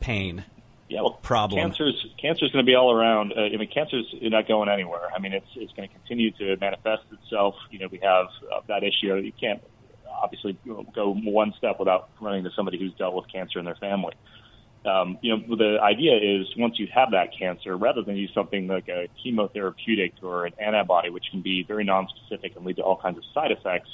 pain. 0.00 0.44
Yeah, 0.88 1.02
well, 1.02 1.12
problem. 1.22 1.60
Cancer's 1.60 2.06
cancer's 2.20 2.50
going 2.52 2.64
to 2.64 2.68
be 2.68 2.74
all 2.74 2.92
around. 2.92 3.32
Uh, 3.32 3.42
I 3.42 3.56
mean, 3.56 3.68
cancer's 3.72 4.06
not 4.22 4.48
going 4.48 4.68
anywhere. 4.68 5.08
I 5.14 5.20
mean, 5.20 5.32
it's 5.32 5.46
it's 5.56 5.72
going 5.72 5.88
to 5.88 5.94
continue 5.94 6.30
to 6.32 6.56
manifest 6.60 7.04
itself. 7.12 7.54
You 7.70 7.80
know, 7.80 7.88
we 7.90 7.98
have 8.02 8.26
uh, 8.52 8.60
that 8.68 8.82
issue. 8.82 9.14
You 9.16 9.32
can't 9.32 9.62
obviously 10.22 10.58
go 10.94 11.14
one 11.14 11.52
step 11.58 11.76
without 11.78 12.10
running 12.20 12.44
to 12.44 12.50
somebody 12.54 12.78
who's 12.78 12.92
dealt 12.94 13.14
with 13.14 13.26
cancer 13.32 13.58
in 13.58 13.64
their 13.64 13.76
family. 13.76 14.14
Um, 14.86 15.18
you 15.20 15.36
know, 15.36 15.56
the 15.56 15.78
idea 15.82 16.16
is 16.16 16.46
once 16.56 16.78
you 16.78 16.86
have 16.94 17.10
that 17.10 17.30
cancer, 17.36 17.76
rather 17.76 18.02
than 18.02 18.16
use 18.16 18.30
something 18.32 18.68
like 18.68 18.88
a 18.88 19.08
chemotherapeutic 19.24 20.12
or 20.22 20.46
an 20.46 20.52
antibody, 20.60 21.10
which 21.10 21.24
can 21.30 21.42
be 21.42 21.64
very 21.64 21.84
nonspecific 21.84 22.56
and 22.56 22.64
lead 22.64 22.76
to 22.76 22.82
all 22.82 22.96
kinds 22.96 23.18
of 23.18 23.24
side 23.34 23.50
effects, 23.50 23.88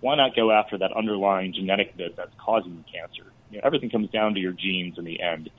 why 0.00 0.16
not 0.16 0.34
go 0.34 0.50
after 0.50 0.78
that 0.78 0.92
underlying 0.96 1.52
genetic 1.52 1.96
bit 1.96 2.16
that's 2.16 2.32
causing 2.42 2.76
the 2.76 2.84
cancer? 2.90 3.30
You 3.50 3.58
know, 3.58 3.62
everything 3.64 3.90
comes 3.90 4.08
down 4.10 4.34
to 4.34 4.40
your 4.40 4.52
genes 4.52 4.96
in 4.96 5.04
the 5.04 5.20
end. 5.20 5.50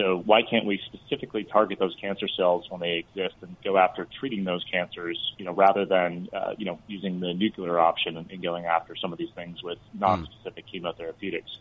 So 0.00 0.22
why 0.24 0.40
can't 0.48 0.64
we 0.64 0.80
specifically 0.86 1.44
target 1.44 1.78
those 1.78 1.94
cancer 2.00 2.26
cells 2.26 2.64
when 2.70 2.80
they 2.80 3.04
exist 3.06 3.34
and 3.42 3.54
go 3.62 3.76
after 3.76 4.08
treating 4.18 4.44
those 4.44 4.64
cancers, 4.72 5.18
you 5.36 5.44
know, 5.44 5.52
rather 5.52 5.84
than 5.84 6.28
uh, 6.32 6.54
you 6.56 6.64
know 6.64 6.78
using 6.86 7.20
the 7.20 7.34
nuclear 7.34 7.78
option 7.78 8.16
and, 8.16 8.30
and, 8.30 8.42
going 8.42 8.64
after 8.64 8.96
some 8.96 9.12
of 9.12 9.18
these 9.18 9.28
things 9.34 9.62
with 9.62 9.78
non-specific 9.92 10.64
mm. 10.66 10.82
chemotherapeutics? 10.82 11.58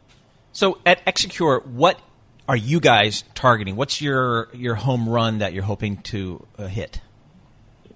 So 0.53 0.79
at 0.85 1.01
Exicure, 1.05 1.59
what 1.65 1.99
are 2.47 2.55
you 2.55 2.79
guys 2.79 3.25
targeting? 3.35 3.75
What's 3.75 4.01
your 4.01 4.47
your 4.53 4.75
home 4.75 5.09
run 5.09 5.39
that 5.39 5.51
you're 5.51 5.63
hoping 5.63 5.97
to 6.03 6.47
uh, 6.57 6.67
hit? 6.67 7.01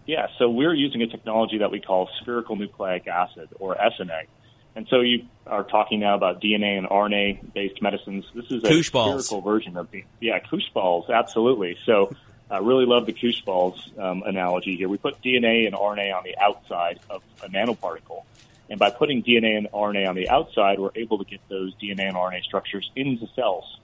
Yeah, 0.05 0.27
so 0.37 0.49
we're 0.49 0.73
using 0.73 1.01
a 1.03 1.07
technology 1.07 1.59
that 1.59 1.71
we 1.71 1.79
call 1.79 2.09
spherical 2.21 2.57
nucleic 2.57 3.07
acid 3.07 3.47
or 3.61 3.75
SNA. 3.75 4.23
And 4.75 4.87
so 4.89 5.01
you 5.01 5.25
are 5.45 5.63
talking 5.63 5.99
now 5.99 6.15
about 6.15 6.41
DNA 6.41 6.77
and 6.77 6.87
RNA 6.87 7.53
based 7.53 7.81
medicines. 7.81 8.25
This 8.33 8.45
is 8.45 8.63
a 8.63 8.67
Koosh 8.67 8.87
spherical 8.87 9.41
balls. 9.41 9.43
version 9.43 9.77
of 9.77 9.91
the 9.91 10.03
yeah 10.19 10.39
koosh 10.39 10.69
balls, 10.73 11.09
absolutely. 11.09 11.77
So 11.85 12.15
I 12.49 12.57
really 12.57 12.85
love 12.85 13.05
the 13.05 13.13
koosh 13.13 13.41
balls 13.41 13.87
um, 13.97 14.23
analogy 14.23 14.75
here. 14.75 14.89
We 14.89 14.97
put 14.97 15.21
DNA 15.21 15.67
and 15.67 15.75
RNA 15.75 16.15
on 16.15 16.23
the 16.23 16.37
outside 16.39 16.99
of 17.09 17.21
a 17.43 17.49
nanoparticle, 17.49 18.23
and 18.69 18.79
by 18.79 18.89
putting 18.89 19.21
DNA 19.21 19.57
and 19.57 19.71
RNA 19.71 20.09
on 20.09 20.15
the 20.15 20.29
outside, 20.29 20.79
we're 20.79 20.91
able 20.95 21.19
to 21.19 21.25
get 21.25 21.41
those 21.49 21.75
DNA 21.75 22.07
and 22.07 22.15
RNA 22.15 22.43
structures 22.43 22.89
into 22.95 23.27
cells. 23.35 23.79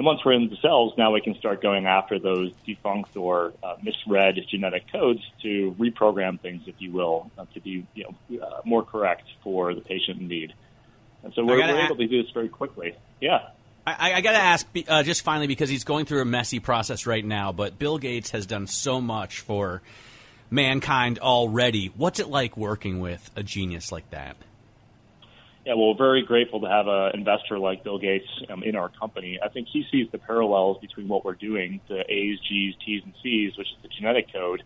And 0.00 0.06
once 0.06 0.24
we're 0.24 0.32
in 0.32 0.48
the 0.48 0.56
cells, 0.56 0.94
now 0.96 1.12
we 1.12 1.20
can 1.20 1.34
start 1.34 1.60
going 1.60 1.84
after 1.84 2.18
those 2.18 2.52
defunct 2.64 3.18
or 3.18 3.52
uh, 3.62 3.74
misread 3.82 4.40
genetic 4.48 4.90
codes 4.90 5.20
to 5.42 5.76
reprogram 5.78 6.40
things, 6.40 6.62
if 6.64 6.76
you 6.78 6.90
will, 6.90 7.30
uh, 7.36 7.44
to 7.52 7.60
be 7.60 7.86
you 7.92 8.04
know 8.04 8.42
uh, 8.42 8.62
more 8.64 8.82
correct 8.82 9.24
for 9.44 9.74
the 9.74 9.82
patient 9.82 10.22
in 10.22 10.28
need. 10.28 10.54
And 11.22 11.34
so 11.34 11.44
we're, 11.44 11.58
we're 11.58 11.84
able 11.84 11.96
to 11.96 12.06
do 12.06 12.22
this 12.22 12.32
very 12.32 12.48
quickly. 12.48 12.94
Yeah. 13.20 13.48
I, 13.86 14.14
I 14.14 14.20
got 14.22 14.32
to 14.32 14.38
ask, 14.38 14.66
uh, 14.88 15.02
just 15.02 15.20
finally, 15.20 15.48
because 15.48 15.68
he's 15.68 15.84
going 15.84 16.06
through 16.06 16.22
a 16.22 16.24
messy 16.24 16.60
process 16.60 17.04
right 17.04 17.22
now, 17.22 17.52
but 17.52 17.78
Bill 17.78 17.98
Gates 17.98 18.30
has 18.30 18.46
done 18.46 18.68
so 18.68 19.02
much 19.02 19.40
for 19.40 19.82
mankind 20.48 21.18
already. 21.18 21.88
What's 21.94 22.20
it 22.20 22.28
like 22.28 22.56
working 22.56 23.00
with 23.00 23.30
a 23.36 23.42
genius 23.42 23.92
like 23.92 24.08
that? 24.12 24.38
Yeah, 25.70 25.76
well, 25.76 25.94
very 25.94 26.24
grateful 26.24 26.60
to 26.62 26.66
have 26.66 26.88
an 26.88 27.12
investor 27.14 27.56
like 27.56 27.84
Bill 27.84 27.96
Gates 27.96 28.26
um, 28.52 28.64
in 28.64 28.74
our 28.74 28.90
company. 29.00 29.38
I 29.40 29.48
think 29.50 29.68
he 29.72 29.84
sees 29.92 30.08
the 30.10 30.18
parallels 30.18 30.78
between 30.80 31.06
what 31.06 31.24
we're 31.24 31.36
doing, 31.36 31.80
the 31.88 32.00
A's, 32.12 32.40
G's, 32.48 32.74
T's, 32.84 33.02
and 33.04 33.14
C's, 33.22 33.52
which 33.56 33.68
is 33.68 33.78
the 33.80 33.88
genetic 33.96 34.32
code, 34.32 34.64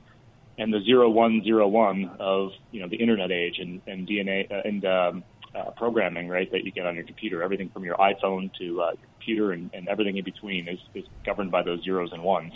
and 0.56 0.72
the 0.72 0.80
zero 0.82 1.10
one 1.10 1.42
zero 1.44 1.68
one 1.68 2.16
of 2.18 2.52
you 2.70 2.80
know 2.80 2.88
the 2.88 2.96
internet 2.96 3.30
age 3.30 3.56
and, 3.58 3.82
and 3.86 4.08
DNA 4.08 4.50
uh, 4.50 4.62
and 4.64 4.84
um, 4.86 5.24
uh, 5.54 5.72
programming, 5.76 6.26
right? 6.26 6.50
That 6.50 6.64
you 6.64 6.72
get 6.72 6.86
on 6.86 6.94
your 6.94 7.04
computer. 7.04 7.42
Everything 7.42 7.68
from 7.68 7.84
your 7.84 7.96
iPhone 7.96 8.50
to 8.58 8.80
uh, 8.80 8.92
your 8.98 9.08
computer 9.18 9.52
and, 9.52 9.70
and 9.74 9.86
everything 9.88 10.16
in 10.16 10.24
between 10.24 10.68
is, 10.68 10.78
is 10.94 11.04
governed 11.26 11.50
by 11.50 11.62
those 11.62 11.84
zeros 11.84 12.12
and 12.14 12.22
ones. 12.22 12.54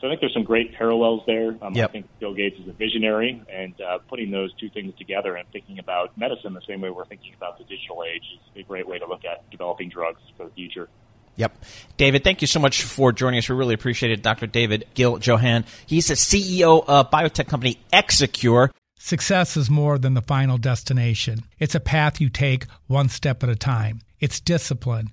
So 0.00 0.06
I 0.06 0.10
think 0.10 0.20
there's 0.20 0.32
some 0.32 0.44
great 0.44 0.72
parallels 0.74 1.22
there. 1.26 1.56
Um, 1.60 1.74
yep. 1.74 1.90
I 1.90 1.92
think 1.92 2.06
Bill 2.20 2.34
Gates 2.34 2.58
is 2.58 2.66
a 2.68 2.72
visionary, 2.72 3.42
and 3.52 3.74
uh, 3.80 3.98
putting 4.08 4.30
those 4.30 4.52
two 4.54 4.70
things 4.70 4.94
together 4.96 5.36
and 5.36 5.46
thinking 5.52 5.78
about 5.78 6.16
medicine 6.16 6.54
the 6.54 6.62
same 6.66 6.80
way 6.80 6.88
we're 6.88 7.04
thinking 7.04 7.34
about 7.36 7.58
the 7.58 7.64
digital 7.64 8.02
age 8.02 8.24
is 8.34 8.60
a 8.60 8.62
great 8.62 8.88
way 8.88 8.98
to 8.98 9.06
look 9.06 9.24
at 9.24 9.48
developing 9.50 9.90
drugs 9.90 10.20
for 10.36 10.46
the 10.46 10.50
future. 10.52 10.88
Yep. 11.36 11.64
David, 11.96 12.24
thank 12.24 12.40
you 12.40 12.46
so 12.46 12.60
much 12.60 12.82
for 12.82 13.12
joining 13.12 13.38
us. 13.38 13.48
We 13.48 13.56
really 13.56 13.74
appreciate 13.74 14.12
it. 14.12 14.22
Dr. 14.22 14.46
David 14.46 14.86
Giljohann. 14.94 15.64
He's 15.86 16.08
the 16.08 16.14
CEO 16.14 16.84
of 16.86 17.10
biotech 17.10 17.48
company 17.48 17.78
Exicure. 17.92 18.70
Success 18.98 19.56
is 19.56 19.70
more 19.70 19.98
than 19.98 20.14
the 20.14 20.22
final 20.22 20.58
destination. 20.58 21.44
It's 21.58 21.74
a 21.74 21.80
path 21.80 22.20
you 22.20 22.28
take 22.28 22.66
one 22.86 23.08
step 23.08 23.42
at 23.42 23.48
a 23.48 23.56
time. 23.56 24.00
It's 24.18 24.40
discipline. 24.40 25.12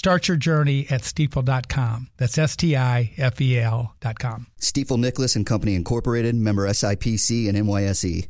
Start 0.00 0.28
your 0.28 0.38
journey 0.38 0.86
at 0.88 1.02
stifel.com. 1.02 2.08
That's 2.16 2.38
S 2.38 2.56
T 2.56 2.74
I 2.74 3.12
F 3.18 3.38
E 3.38 3.58
L.com. 3.58 4.46
Stifel 4.58 4.98
Nicolaus 4.98 5.36
and 5.36 5.44
Company 5.44 5.74
Incorporated, 5.74 6.34
member 6.34 6.66
SIPC 6.66 7.50
and 7.50 7.58
NYSE. 7.58 8.28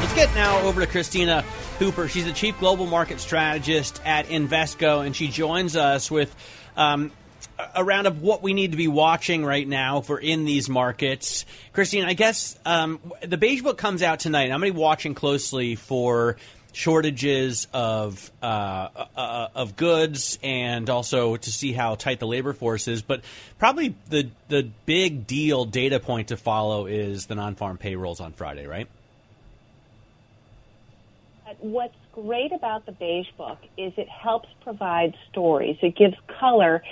Let's 0.00 0.14
get 0.14 0.34
now 0.34 0.60
over 0.60 0.84
to 0.84 0.86
Kristina 0.86 1.40
Hooper. 1.78 2.08
She's 2.08 2.26
the 2.26 2.32
Chief 2.34 2.60
Global 2.60 2.84
Market 2.84 3.18
Strategist 3.18 4.02
at 4.04 4.26
Invesco, 4.26 5.06
and 5.06 5.16
she 5.16 5.28
joins 5.28 5.76
us 5.76 6.10
with 6.10 6.36
um, 6.76 7.10
a 7.74 7.82
round 7.82 8.06
of 8.06 8.20
what 8.20 8.42
we 8.42 8.52
need 8.52 8.72
to 8.72 8.76
be 8.76 8.88
watching 8.88 9.46
right 9.46 9.66
now 9.66 10.02
for 10.02 10.18
in 10.18 10.44
these 10.44 10.68
markets. 10.68 11.46
Christine, 11.72 12.04
I 12.04 12.12
guess 12.12 12.58
um, 12.66 13.00
the 13.22 13.38
Beige 13.38 13.62
Book 13.62 13.78
comes 13.78 14.02
out 14.02 14.20
tonight. 14.20 14.52
I'm 14.52 14.60
going 14.60 14.72
to 14.72 14.74
be 14.74 14.78
watching 14.78 15.14
closely 15.14 15.74
for 15.74 16.36
shortages 16.76 17.66
of 17.72 18.30
uh, 18.42 18.44
uh, 18.44 19.06
uh, 19.16 19.48
of 19.54 19.76
goods 19.76 20.38
and 20.42 20.90
also 20.90 21.34
to 21.34 21.50
see 21.50 21.72
how 21.72 21.94
tight 21.94 22.20
the 22.20 22.26
labor 22.26 22.52
force 22.52 22.86
is. 22.86 23.00
But 23.00 23.22
probably 23.58 23.94
the 24.10 24.28
the 24.48 24.68
big 24.84 25.26
deal 25.26 25.64
data 25.64 25.98
point 25.98 26.28
to 26.28 26.36
follow 26.36 26.84
is 26.84 27.26
the 27.26 27.34
non 27.34 27.54
farm 27.54 27.78
payrolls 27.78 28.20
on 28.20 28.34
Friday, 28.34 28.66
right? 28.66 28.88
What's 31.60 31.94
great 32.12 32.52
about 32.52 32.84
the 32.84 32.92
Beige 32.92 33.30
Book 33.38 33.58
is 33.78 33.94
it 33.96 34.08
helps 34.10 34.50
provide 34.62 35.14
stories. 35.30 35.78
It 35.80 35.96
gives 35.96 36.16
color 36.38 36.82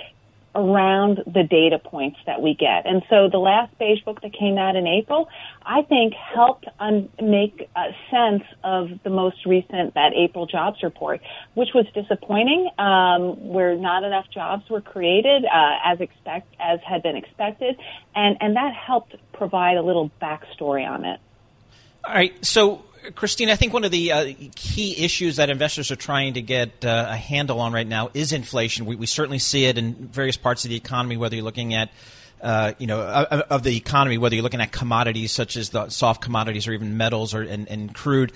around 0.55 1.21
the 1.25 1.43
data 1.43 1.77
points 1.77 2.17
that 2.25 2.41
we 2.41 2.53
get. 2.53 2.85
And 2.85 3.03
so 3.09 3.29
the 3.29 3.37
last 3.37 3.77
beige 3.77 4.03
book 4.03 4.21
that 4.21 4.33
came 4.33 4.57
out 4.57 4.75
in 4.75 4.87
April, 4.87 5.27
I 5.61 5.81
think 5.81 6.13
helped 6.13 6.65
un- 6.79 7.09
make 7.21 7.69
sense 8.09 8.43
of 8.63 8.89
the 9.03 9.09
most 9.09 9.45
recent, 9.45 9.93
that 9.95 10.13
April 10.15 10.45
jobs 10.45 10.81
report, 10.81 11.21
which 11.53 11.69
was 11.75 11.85
disappointing, 11.93 12.69
um, 12.79 13.49
where 13.49 13.75
not 13.75 14.03
enough 14.03 14.25
jobs 14.33 14.69
were 14.69 14.81
created 14.81 15.43
uh, 15.45 15.75
as 15.83 15.99
expect 15.99 16.55
as 16.59 16.79
had 16.87 17.03
been 17.03 17.17
expected, 17.17 17.75
and 18.15 18.37
and 18.39 18.55
that 18.55 18.73
helped 18.73 19.15
provide 19.33 19.77
a 19.77 19.81
little 19.81 20.09
backstory 20.21 20.87
on 20.87 21.03
it. 21.05 21.19
All 22.05 22.13
right, 22.13 22.45
so 22.45 22.85
Christine, 23.13 23.49
I 23.49 23.55
think 23.55 23.73
one 23.73 23.83
of 23.83 23.91
the 23.91 24.11
uh, 24.11 24.33
key 24.55 25.03
issues 25.03 25.35
that 25.35 25.49
investors 25.49 25.91
are 25.91 25.95
trying 25.95 26.35
to 26.35 26.41
get 26.41 26.83
uh, 26.85 27.07
a 27.09 27.15
handle 27.15 27.59
on 27.59 27.73
right 27.73 27.87
now 27.87 28.09
is 28.13 28.31
inflation. 28.31 28.85
We, 28.85 28.95
we, 28.95 29.05
certainly 29.05 29.39
see 29.39 29.65
it 29.65 29.77
in 29.77 29.93
various 29.93 30.37
parts 30.37 30.65
of 30.65 30.69
the 30.69 30.75
economy, 30.75 31.17
whether 31.17 31.35
you're 31.35 31.45
looking 31.45 31.73
at 31.73 31.91
uh, 32.41 32.73
you 32.77 32.87
know, 32.87 33.01
of, 33.01 33.41
of, 33.41 33.63
the 33.63 33.75
economy, 33.75 34.17
whether 34.17 34.35
you're 34.35 34.43
looking 34.43 34.61
at 34.61 34.71
commodities 34.71 35.31
such 35.31 35.55
as 35.57 35.69
the 35.69 35.89
soft 35.89 36.21
commodities 36.21 36.67
or 36.67 36.73
even 36.73 36.97
metals 36.97 37.33
or 37.33 37.41
and, 37.41 37.67
and 37.69 37.93
crude. 37.95 38.31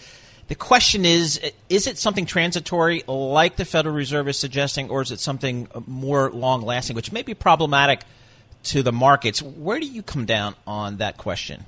The 0.48 0.56
question 0.56 1.06
is: 1.06 1.40
Is 1.70 1.86
it 1.86 1.98
something 1.98 2.26
transitory, 2.26 3.04
like 3.08 3.58
the 3.58 3.66
Federal 3.66 3.94
Reserve 3.94 4.28
is 4.28 4.40
suggesting, 4.40 4.90
or 4.90 5.02
is 5.02 5.12
it 5.12 5.20
something 5.20 5.68
more 5.86 6.32
long-lasting, 6.32 6.96
which 6.96 7.12
may 7.12 7.22
be 7.22 7.34
problematic 7.34 8.02
to 8.64 8.84
the 8.84 8.92
markets. 8.92 9.42
Where 9.42 9.80
do 9.80 9.86
you 9.86 10.04
come 10.04 10.26
down 10.26 10.56
on 10.68 10.98
that 10.98 11.18
question? 11.18 11.66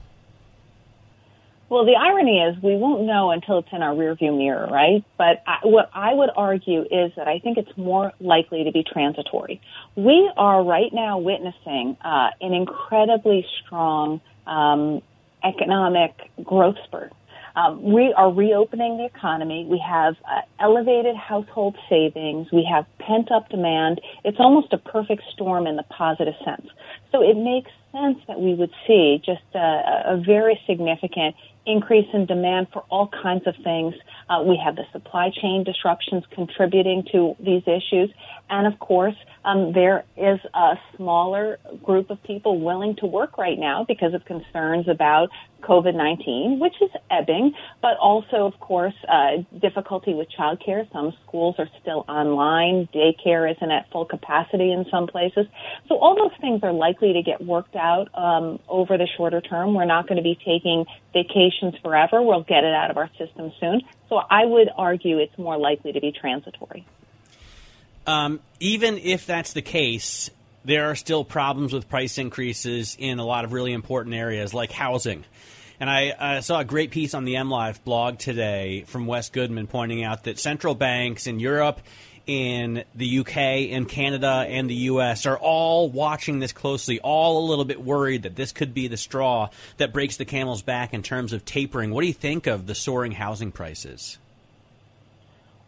Well, 1.71 1.85
the 1.85 1.95
irony 1.95 2.39
is 2.39 2.61
we 2.61 2.75
won't 2.75 3.03
know 3.03 3.31
until 3.31 3.59
it's 3.59 3.69
in 3.71 3.81
our 3.81 3.95
rearview 3.95 4.37
mirror, 4.37 4.67
right? 4.69 5.05
But 5.17 5.41
I, 5.47 5.59
what 5.63 5.89
I 5.93 6.13
would 6.13 6.29
argue 6.35 6.81
is 6.81 7.13
that 7.15 7.29
I 7.29 7.39
think 7.39 7.57
it's 7.57 7.77
more 7.77 8.11
likely 8.19 8.65
to 8.65 8.73
be 8.73 8.83
transitory. 8.83 9.61
We 9.95 10.29
are 10.35 10.61
right 10.65 10.91
now 10.91 11.19
witnessing 11.19 11.95
uh, 12.03 12.31
an 12.41 12.53
incredibly 12.53 13.45
strong 13.63 14.19
um, 14.45 15.01
economic 15.45 16.11
growth 16.43 16.75
spurt. 16.83 17.13
Um, 17.55 17.81
we 17.83 18.13
are 18.13 18.31
reopening 18.31 18.97
the 18.97 19.05
economy. 19.05 19.65
We 19.69 19.79
have 19.79 20.15
uh, 20.29 20.41
elevated 20.59 21.15
household 21.15 21.77
savings. 21.89 22.47
We 22.51 22.67
have 22.69 22.85
pent 22.99 23.31
up 23.31 23.47
demand. 23.49 24.01
It's 24.25 24.39
almost 24.39 24.73
a 24.73 24.77
perfect 24.77 25.23
storm 25.33 25.67
in 25.67 25.77
the 25.77 25.83
positive 25.83 26.35
sense. 26.43 26.67
So 27.13 27.21
it 27.21 27.37
makes 27.37 27.71
sense 27.91 28.19
that 28.27 28.39
we 28.39 28.53
would 28.53 28.71
see 28.87 29.21
just 29.25 29.43
a, 29.53 30.13
a 30.15 30.23
very 30.25 30.59
significant 30.65 31.35
increase 31.65 32.07
in 32.13 32.25
demand 32.25 32.67
for 32.73 32.83
all 32.89 33.09
kinds 33.21 33.45
of 33.45 33.55
things. 33.63 33.93
Uh, 34.29 34.43
we 34.43 34.59
have 34.63 34.75
the 34.75 34.85
supply 34.91 35.29
chain 35.29 35.63
disruptions 35.63 36.23
contributing 36.31 37.03
to 37.11 37.35
these 37.39 37.63
issues. 37.67 38.11
And 38.49 38.71
of 38.71 38.79
course, 38.79 39.15
um, 39.45 39.73
there 39.73 40.03
is 40.17 40.39
a 40.53 40.73
smaller 40.95 41.57
group 41.83 42.09
of 42.09 42.21
people 42.23 42.59
willing 42.59 42.95
to 42.97 43.05
work 43.05 43.37
right 43.37 43.57
now 43.57 43.85
because 43.87 44.13
of 44.13 44.25
concerns 44.25 44.87
about 44.87 45.29
COVID-19, 45.61 46.59
which 46.59 46.73
is 46.81 46.89
ebbing, 47.09 47.53
but 47.81 47.97
also, 47.97 48.45
of 48.45 48.59
course, 48.59 48.93
uh, 49.07 49.37
difficulty 49.59 50.13
with 50.13 50.27
childcare. 50.37 50.91
Some 50.91 51.13
schools 51.25 51.55
are 51.59 51.69
still 51.81 52.03
online. 52.07 52.89
Daycare 52.93 53.49
isn't 53.51 53.71
at 53.71 53.89
full 53.91 54.05
capacity 54.05 54.71
in 54.71 54.85
some 54.91 55.07
places. 55.07 55.45
So 55.87 55.97
all 55.97 56.15
those 56.15 56.37
things 56.41 56.61
are 56.63 56.73
likely 56.73 57.13
to 57.13 57.21
get 57.21 57.43
worked 57.43 57.75
out 57.75 58.09
um, 58.15 58.59
over 58.67 58.97
the 58.97 59.07
shorter 59.17 59.41
term. 59.41 59.73
We're 59.73 59.85
not 59.85 60.07
going 60.07 60.17
to 60.17 60.23
be 60.23 60.37
taking 60.43 60.85
forever. 61.81 62.21
We'll 62.21 62.43
get 62.43 62.63
it 62.63 62.73
out 62.73 62.91
of 62.91 62.97
our 62.97 63.09
system 63.17 63.51
soon. 63.59 63.81
So 64.09 64.17
I 64.17 64.45
would 64.45 64.69
argue 64.75 65.19
it's 65.19 65.37
more 65.37 65.57
likely 65.57 65.93
to 65.93 66.01
be 66.01 66.11
transitory. 66.11 66.85
Um, 68.07 68.39
even 68.59 68.97
if 68.97 69.25
that's 69.25 69.53
the 69.53 69.61
case, 69.61 70.29
there 70.65 70.89
are 70.89 70.95
still 70.95 71.23
problems 71.23 71.73
with 71.73 71.89
price 71.89 72.17
increases 72.17 72.95
in 72.99 73.19
a 73.19 73.25
lot 73.25 73.45
of 73.45 73.53
really 73.53 73.73
important 73.73 74.15
areas 74.15 74.53
like 74.53 74.71
housing. 74.71 75.23
And 75.79 75.89
I 75.89 76.09
uh, 76.09 76.41
saw 76.41 76.59
a 76.59 76.65
great 76.65 76.91
piece 76.91 77.15
on 77.15 77.25
the 77.25 77.35
MLIV 77.35 77.83
blog 77.83 78.19
today 78.19 78.83
from 78.85 79.07
Wes 79.07 79.29
Goodman 79.29 79.65
pointing 79.65 80.03
out 80.03 80.25
that 80.25 80.37
central 80.37 80.75
banks 80.75 81.25
in 81.25 81.39
Europe, 81.39 81.79
in 82.27 82.83
the 82.95 83.19
UK, 83.19 83.37
in 83.69 83.85
Canada, 83.85 84.45
and 84.47 84.69
the 84.69 84.75
US 84.75 85.25
are 85.25 85.37
all 85.37 85.89
watching 85.89 86.39
this 86.39 86.51
closely, 86.51 86.99
all 86.99 87.45
a 87.45 87.47
little 87.47 87.65
bit 87.65 87.81
worried 87.81 88.23
that 88.23 88.35
this 88.35 88.51
could 88.51 88.73
be 88.73 88.87
the 88.87 88.97
straw 88.97 89.49
that 89.77 89.93
breaks 89.93 90.17
the 90.17 90.25
camel's 90.25 90.61
back 90.61 90.93
in 90.93 91.03
terms 91.03 91.33
of 91.33 91.45
tapering. 91.45 91.91
What 91.91 92.01
do 92.01 92.07
you 92.07 92.13
think 92.13 92.47
of 92.47 92.67
the 92.67 92.75
soaring 92.75 93.13
housing 93.13 93.51
prices? 93.51 94.17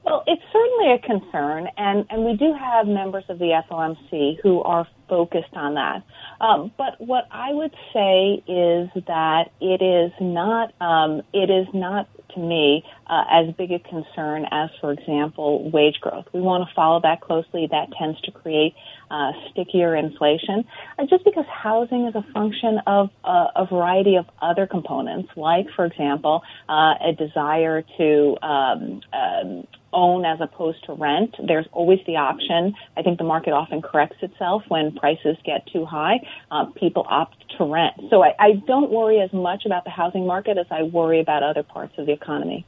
Well, 0.04 0.24
it's 0.28 0.42
certainly 0.52 0.92
a 0.92 1.00
concern, 1.00 1.70
and, 1.78 2.06
and 2.10 2.26
we 2.26 2.36
do 2.36 2.54
have 2.54 2.88
members 2.88 3.24
of 3.30 3.40
the 3.40 3.62
FOMC 3.70 4.38
who 4.44 4.62
are 4.64 4.86
focused 5.08 5.54
on 5.54 5.76
that. 5.76 6.04
Um, 6.42 6.72
but 6.78 7.00
what 7.00 7.26
I 7.32 7.54
would 7.54 7.74
say 7.94 8.44
is 8.46 8.90
that 9.08 9.52
it 9.62 9.82
is 9.82 10.12
not 10.20 10.74
um, 10.82 11.22
it 11.32 11.50
is 11.50 11.68
not 11.74 12.10
to 12.34 12.40
me 12.40 12.84
uh, 13.08 13.24
as 13.32 13.54
big 13.56 13.72
a 13.72 13.80
concern 13.80 14.46
as, 14.52 14.70
for 14.80 14.92
example, 14.92 15.70
wage 15.72 16.00
growth. 16.02 16.26
We 16.34 16.42
want 16.42 16.68
to 16.68 16.74
follow 16.76 17.00
that 17.02 17.22
closely. 17.22 17.68
That 17.70 17.90
tends 17.98 18.20
to 18.22 18.32
create 18.32 18.74
uh, 19.12 19.32
stickier 19.52 19.96
inflation, 19.96 20.66
uh, 20.98 21.06
just 21.06 21.24
because 21.24 21.46
housing 21.48 22.08
is 22.08 22.16
a 22.16 22.26
function 22.34 22.80
of 22.88 23.10
uh, 23.24 23.48
a 23.56 23.66
variety 23.66 24.16
of 24.16 24.26
other 24.42 24.66
components, 24.66 25.30
like, 25.36 25.68
for 25.76 25.86
example, 25.86 26.42
uh, 26.70 26.96
a 27.02 27.14
desire 27.18 27.84
to 27.98 28.38
um, 28.42 29.02
um, 29.14 29.68
own 29.94 30.26
as 30.26 30.40
opposed 30.42 30.84
to 30.86 30.94
rent. 30.94 31.36
There's 31.46 31.68
always 31.72 32.00
the 32.06 32.18
option. 32.18 32.74
I 32.98 33.02
think 33.02 33.18
the 33.18 33.24
market 33.24 33.52
often 33.52 33.82
corrects 33.82 34.18
itself 34.22 34.64
when 34.68 34.94
prices 34.96 35.38
get 35.46 35.66
too 35.68 35.86
high. 35.86 36.20
Uh, 36.52 36.66
people 36.76 37.06
opt 37.10 37.36
to 37.58 37.66
rent. 37.66 37.94
So 38.10 38.24
I, 38.24 38.34
I 38.40 38.52
don't 38.68 38.92
worry 38.92 39.20
as 39.20 39.32
much 39.32 39.66
about 39.66 39.84
the 39.84 39.90
housing 39.90 40.26
market 40.26 40.58
as 40.58 40.68
I 40.72 40.84
worry 40.84 41.20
about 41.20 41.44
other 41.44 41.64
parts 41.64 41.94
of 41.98 42.06
the 42.06 42.12
economy. 42.12 42.66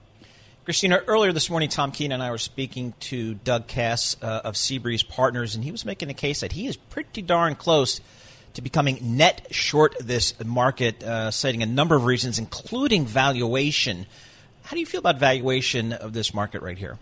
Kristina, 0.65 1.03
earlier 1.05 1.31
this 1.31 1.49
morning, 1.49 1.69
Tom 1.69 1.91
Keene 1.91 2.11
and 2.11 2.23
I 2.23 2.31
were 2.31 2.39
speaking 2.39 2.95
to 3.01 3.35
Doug 3.35 3.67
Kass 3.67 4.17
uh, 4.21 4.41
of 4.43 4.55
Seabreeze 4.55 5.07
Partners, 5.07 5.53
and 5.53 5.63
he 5.63 5.71
was 5.71 5.85
making 5.85 6.07
the 6.07 6.15
case 6.15 6.39
that 6.39 6.53
he 6.53 6.65
is 6.65 6.75
pretty 6.75 7.21
darn 7.21 7.53
close 7.53 8.01
to 8.55 8.63
becoming 8.63 8.97
net 9.01 9.45
short 9.51 9.95
this 9.99 10.33
market, 10.43 11.03
uh, 11.03 11.29
citing 11.29 11.61
a 11.61 11.67
number 11.67 11.95
of 11.95 12.05
reasons, 12.05 12.39
including 12.39 13.05
valuation. 13.05 14.07
How 14.63 14.71
do 14.71 14.79
you 14.79 14.87
feel 14.87 14.99
about 14.99 15.19
valuation 15.19 15.93
of 15.93 16.13
this 16.13 16.33
market 16.33 16.63
right 16.63 16.77
here? 16.77 16.97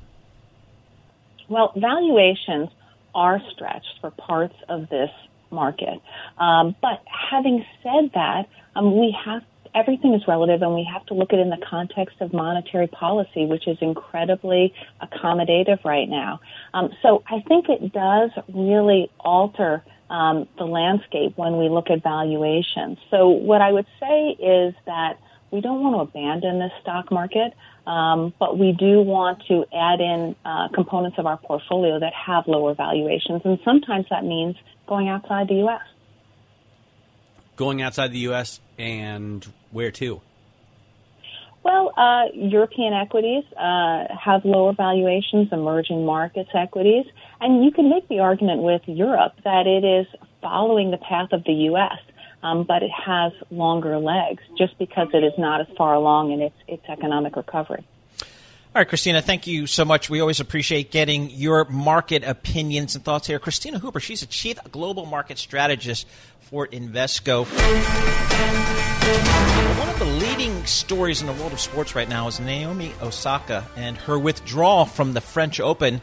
Well, 1.49 1.73
valuations 1.75 2.69
are 3.15 3.39
stretched 3.51 3.99
for 4.01 4.11
parts 4.11 4.55
of 4.69 4.89
this 4.89 5.09
market. 5.51 6.01
Um, 6.37 6.75
but 6.81 7.03
having 7.31 7.63
said 7.83 8.11
that, 8.15 8.49
um, 8.75 8.99
we 8.99 9.15
have 9.25 9.43
everything 9.75 10.13
is 10.13 10.21
relative 10.27 10.61
and 10.61 10.73
we 10.73 10.87
have 10.91 11.05
to 11.07 11.13
look 11.13 11.33
at 11.33 11.39
it 11.39 11.43
in 11.43 11.49
the 11.49 11.65
context 11.67 12.17
of 12.21 12.33
monetary 12.33 12.87
policy, 12.87 13.45
which 13.45 13.67
is 13.67 13.77
incredibly 13.81 14.73
accommodative 15.01 15.83
right 15.83 16.07
now. 16.07 16.39
Um, 16.73 16.89
so 17.01 17.23
I 17.27 17.41
think 17.47 17.69
it 17.69 17.91
does 17.91 18.31
really 18.53 19.09
alter 19.19 19.83
um, 20.09 20.47
the 20.57 20.65
landscape 20.65 21.33
when 21.37 21.57
we 21.57 21.69
look 21.69 21.89
at 21.89 22.03
valuations. 22.03 22.99
So 23.09 23.29
what 23.29 23.61
I 23.61 23.71
would 23.71 23.87
say 23.99 24.29
is 24.29 24.75
that 24.85 25.19
we 25.49 25.61
don't 25.61 25.81
want 25.81 25.95
to 25.95 25.99
abandon 26.01 26.59
this 26.59 26.71
stock 26.81 27.11
market, 27.11 27.53
um, 27.85 28.33
but 28.39 28.57
we 28.57 28.71
do 28.71 29.01
want 29.01 29.43
to 29.47 29.65
add 29.75 29.99
in 29.99 30.35
uh, 30.45 30.69
components 30.73 31.17
of 31.19 31.25
our 31.25 31.37
portfolio 31.37 31.99
that 31.99 32.13
have 32.13 32.47
lower 32.47 32.73
valuations, 32.73 33.41
and 33.43 33.59
sometimes 33.65 34.05
that 34.09 34.23
means 34.23 34.55
going 34.87 35.09
outside 35.09 35.47
the 35.47 35.55
U.S. 35.55 35.81
Going 37.55 37.81
outside 37.81 38.11
the 38.11 38.19
U.S. 38.19 38.61
and 38.77 39.45
where 39.71 39.91
to? 39.91 40.21
Well, 41.63 41.93
uh, 41.95 42.25
European 42.33 42.93
equities 42.93 43.43
uh, 43.53 44.05
have 44.17 44.43
lower 44.43 44.73
valuations, 44.73 45.49
emerging 45.51 46.05
markets 46.05 46.49
equities, 46.53 47.05
and 47.39 47.63
you 47.63 47.71
can 47.71 47.89
make 47.89 48.07
the 48.09 48.19
argument 48.19 48.63
with 48.63 48.81
Europe 48.85 49.33
that 49.43 49.65
it 49.65 49.83
is 49.85 50.07
following 50.41 50.91
the 50.91 50.97
path 50.97 51.31
of 51.31 51.43
the 51.45 51.53
U.S 51.53 51.99
um, 52.43 52.63
but 52.63 52.83
it 52.83 52.91
has 52.91 53.31
longer 53.49 53.97
legs 53.97 54.43
just 54.57 54.77
because 54.77 55.07
it 55.13 55.23
is 55.23 55.33
not 55.37 55.61
as 55.61 55.67
far 55.77 55.93
along 55.95 56.31
in 56.31 56.41
its, 56.41 56.55
its 56.67 56.83
economic 56.89 57.35
recovery. 57.35 57.83
All 58.75 58.79
right, 58.79 58.89
Kristina, 58.89 59.23
thank 59.23 59.45
you 59.45 59.67
so 59.67 59.85
much. 59.85 60.09
We 60.09 60.19
always 60.19 60.39
appreciate 60.39 60.89
getting 60.91 61.29
your 61.29 61.65
market 61.65 62.23
opinions 62.23 62.95
and 62.95 63.05
thoughts 63.05 63.27
here. 63.27 63.39
Kristina 63.39 63.79
Hooper, 63.79 63.99
she's 63.99 64.23
a 64.23 64.25
chief 64.25 64.57
global 64.71 65.05
market 65.05 65.37
strategist 65.37 66.07
for 66.41 66.67
Invesco. 66.67 67.45
One 69.79 69.89
of 69.89 69.99
the 69.99 70.05
leading 70.05 70.65
stories 70.65 71.21
in 71.21 71.27
the 71.27 71.33
world 71.33 71.53
of 71.53 71.59
sports 71.59 71.93
right 71.93 72.09
now 72.09 72.27
is 72.27 72.39
Naomi 72.39 72.93
Osaka 73.01 73.67
and 73.75 73.95
her 73.97 74.17
withdrawal 74.17 74.85
from 74.85 75.13
the 75.13 75.21
French 75.21 75.59
Open. 75.59 76.01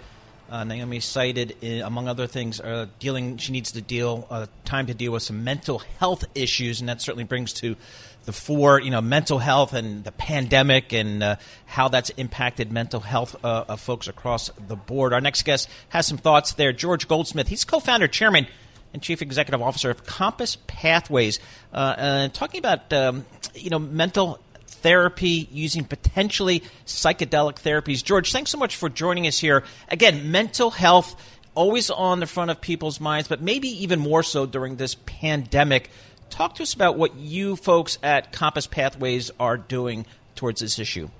Uh, 0.50 0.64
Naomi 0.64 0.98
cited, 0.98 1.56
uh, 1.62 1.86
among 1.86 2.08
other 2.08 2.26
things, 2.26 2.60
uh, 2.60 2.86
dealing. 2.98 3.36
She 3.36 3.52
needs 3.52 3.70
to 3.72 3.80
deal 3.80 4.26
uh, 4.30 4.46
time 4.64 4.86
to 4.86 4.94
deal 4.94 5.12
with 5.12 5.22
some 5.22 5.44
mental 5.44 5.78
health 6.00 6.24
issues, 6.34 6.80
and 6.80 6.88
that 6.88 7.00
certainly 7.00 7.22
brings 7.22 7.52
to 7.54 7.76
the 8.24 8.32
fore, 8.32 8.80
you 8.80 8.90
know, 8.90 9.00
mental 9.00 9.38
health 9.38 9.74
and 9.74 10.02
the 10.02 10.10
pandemic 10.10 10.92
and 10.92 11.22
uh, 11.22 11.36
how 11.66 11.88
that's 11.88 12.10
impacted 12.10 12.72
mental 12.72 12.98
health 12.98 13.36
uh, 13.44 13.64
of 13.68 13.80
folks 13.80 14.08
across 14.08 14.50
the 14.66 14.74
board. 14.74 15.12
Our 15.12 15.20
next 15.20 15.44
guest 15.44 15.68
has 15.90 16.06
some 16.06 16.18
thoughts 16.18 16.54
there. 16.54 16.72
George 16.72 17.06
Goldsmith, 17.06 17.46
he's 17.46 17.64
co-founder, 17.64 18.08
chairman, 18.08 18.48
and 18.92 19.00
chief 19.00 19.22
executive 19.22 19.62
officer 19.62 19.88
of 19.88 20.04
Compass 20.04 20.58
Pathways, 20.66 21.38
and 21.72 22.34
talking 22.34 22.58
about 22.58 22.92
um, 22.92 23.24
you 23.54 23.70
know 23.70 23.78
mental 23.78 24.40
therapy 24.82 25.48
using 25.50 25.84
potentially 25.84 26.60
psychedelic 26.86 27.56
therapies. 27.60 28.02
George, 28.02 28.32
thanks 28.32 28.50
so 28.50 28.58
much 28.58 28.76
for 28.76 28.88
joining 28.88 29.26
us 29.26 29.38
here. 29.38 29.64
Again, 29.88 30.30
mental 30.30 30.70
health 30.70 31.16
always 31.54 31.90
on 31.90 32.20
the 32.20 32.26
front 32.26 32.50
of 32.50 32.60
people's 32.60 33.00
minds, 33.00 33.28
but 33.28 33.40
maybe 33.40 33.68
even 33.82 33.98
more 33.98 34.22
so 34.22 34.46
during 34.46 34.76
this 34.76 34.96
pandemic. 35.06 35.90
Talk 36.30 36.54
to 36.56 36.62
us 36.62 36.74
about 36.74 36.96
what 36.96 37.16
you 37.16 37.56
folks 37.56 37.98
at 38.02 38.32
Compass 38.32 38.66
Pathways 38.66 39.30
are 39.40 39.56
doing 39.56 40.06
towards 40.36 40.60
this 40.60 40.78
issue. 40.78 41.10